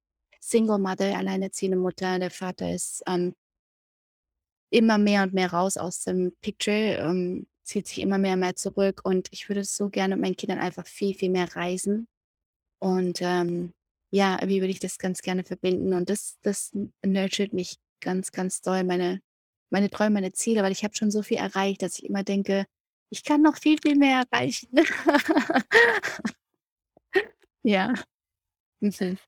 [0.40, 2.18] Single Mother, alleinerziehende Mutter.
[2.20, 3.34] Der Vater ist, ähm
[4.70, 8.56] immer mehr und mehr raus aus dem Picture, ähm, zieht sich immer mehr und mehr
[8.56, 12.08] zurück und ich würde so gerne mit meinen Kindern einfach viel, viel mehr reisen.
[12.80, 13.72] Und, ähm,
[14.12, 16.72] ja, wie würde ich das ganz gerne verbinden und das das
[17.04, 19.20] nurtured mich ganz, ganz doll, meine
[19.70, 22.66] meine Träume, meine Ziele, weil ich habe schon so viel erreicht, dass ich immer denke:
[23.10, 24.68] „Ich kann noch viel, viel mehr erreichen.“
[27.62, 27.94] Ja.
[28.80, 29.18] Mhm.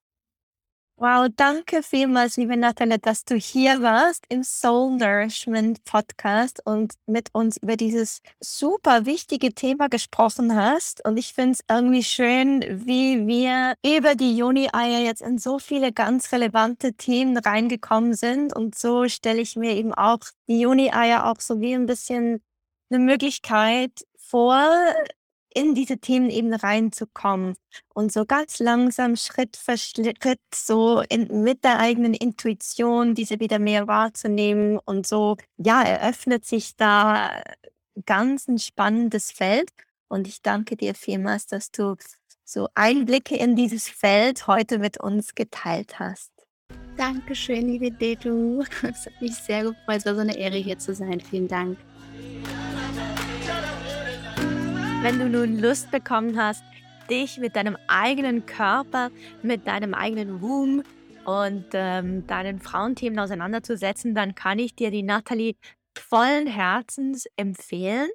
[1.00, 7.28] Wow, danke vielmals, liebe Nathalie, dass du hier warst im Soul Nourishment Podcast und mit
[7.32, 11.04] uns über dieses super wichtige Thema gesprochen hast.
[11.04, 15.92] Und ich finde es irgendwie schön, wie wir über die Juni-Eier jetzt in so viele
[15.92, 18.52] ganz relevante Themen reingekommen sind.
[18.56, 20.18] Und so stelle ich mir eben auch
[20.48, 22.42] die Juni-Eier auch so wie ein bisschen
[22.90, 24.64] eine Möglichkeit vor,
[25.54, 27.54] in diese Themenebene reinzukommen
[27.94, 33.58] und so ganz langsam Schritt für Schritt so in mit der eigenen Intuition diese wieder
[33.58, 37.42] mehr wahrzunehmen und so, ja, eröffnet sich da
[38.06, 39.70] ganz 'n spannendes Feld
[40.08, 41.96] und ich danke dir vielmals, dass du
[42.44, 46.30] so Einblicke in dieses Feld heute mit uns geteilt hast.
[46.96, 48.62] Dankeschön, liebe Dedu.
[48.82, 49.96] Es hat mich sehr gefreut.
[49.98, 51.20] Es war so 'ne Ehre, hier zu sein.
[51.20, 51.78] Vielen Dank.
[55.00, 56.64] Wenn du nun Lust bekommen hast,
[57.08, 60.84] dich mit deinem eigenen Körper, mit deinem eigenen Womb
[61.24, 65.54] und, ähm, deinen Frauenthemen auseinanderzusetzen, dann kann ich dir die Nathalie
[65.96, 68.08] vollen Herzens empfehlen.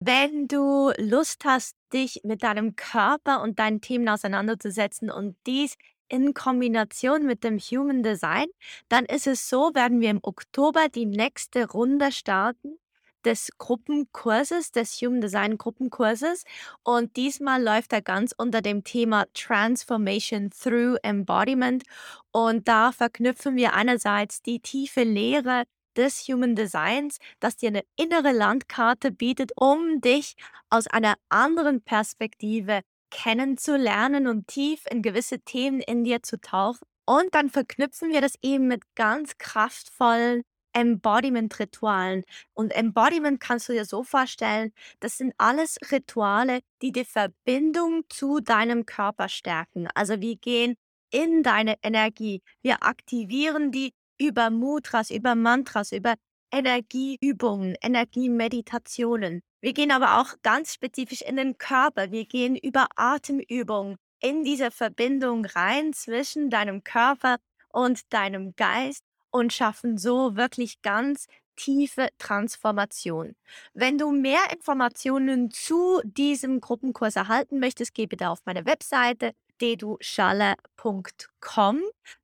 [0.00, 5.76] Wenn du Lust hast, dich mit deinem Körper und deinen Themen auseinanderzusetzen und dies
[6.08, 8.46] in Kombination mit dem Human Design,
[8.88, 12.76] dann ist es so, werden wir im Oktober die nächste Runde starten
[13.24, 16.44] des Gruppenkurses, des Human Design Gruppenkurses.
[16.82, 21.84] Und diesmal läuft er ganz unter dem Thema Transformation through Embodiment.
[22.32, 25.64] Und da verknüpfen wir einerseits die tiefe Lehre
[25.96, 30.34] des Human Designs, das dir eine innere Landkarte bietet, um dich
[30.70, 36.80] aus einer anderen Perspektive kennenzulernen und tief in gewisse Themen in dir zu tauchen.
[37.06, 40.42] Und dann verknüpfen wir das eben mit ganz kraftvollen
[40.74, 42.24] Embodiment-Ritualen.
[42.52, 48.40] Und Embodiment kannst du dir so vorstellen, das sind alles Rituale, die die Verbindung zu
[48.40, 49.88] deinem Körper stärken.
[49.94, 50.76] Also wir gehen
[51.10, 52.42] in deine Energie.
[52.62, 56.14] Wir aktivieren die über Mudras, über Mantras, über
[56.52, 59.42] Energieübungen, Energiemeditationen.
[59.60, 62.10] Wir gehen aber auch ganz spezifisch in den Körper.
[62.10, 67.38] Wir gehen über Atemübungen in diese Verbindung rein zwischen deinem Körper
[67.70, 69.02] und deinem Geist
[69.34, 71.26] und schaffen so wirklich ganz
[71.56, 73.34] tiefe Transformation.
[73.72, 81.80] Wenn du mehr Informationen zu diesem Gruppenkurs erhalten möchtest, geh bitte auf meine Webseite deduschalle.com.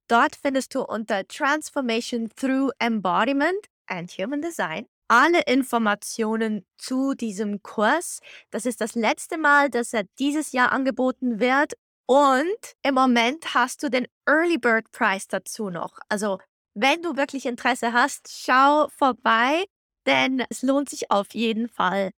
[0.06, 8.20] Dort findest du unter Transformation Through Embodiment and Human Design alle Informationen zu diesem Kurs.
[8.50, 11.72] Das ist das letzte Mal, dass er dieses Jahr angeboten wird.
[12.06, 15.98] Und im Moment hast du den Early Bird Price dazu noch.
[16.08, 16.38] Also
[16.74, 19.64] wenn du wirklich Interesse hast, schau vorbei,
[20.06, 22.10] denn es lohnt sich auf jeden Fall.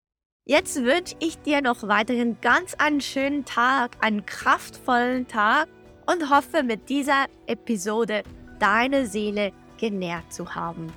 [0.45, 5.69] Jetzt wünsche ich dir noch weiterhin ganz einen schönen Tag, einen kraftvollen Tag
[6.07, 8.25] und hoffe mit dieser Episode
[8.59, 10.93] deine Seele genährt zu haben.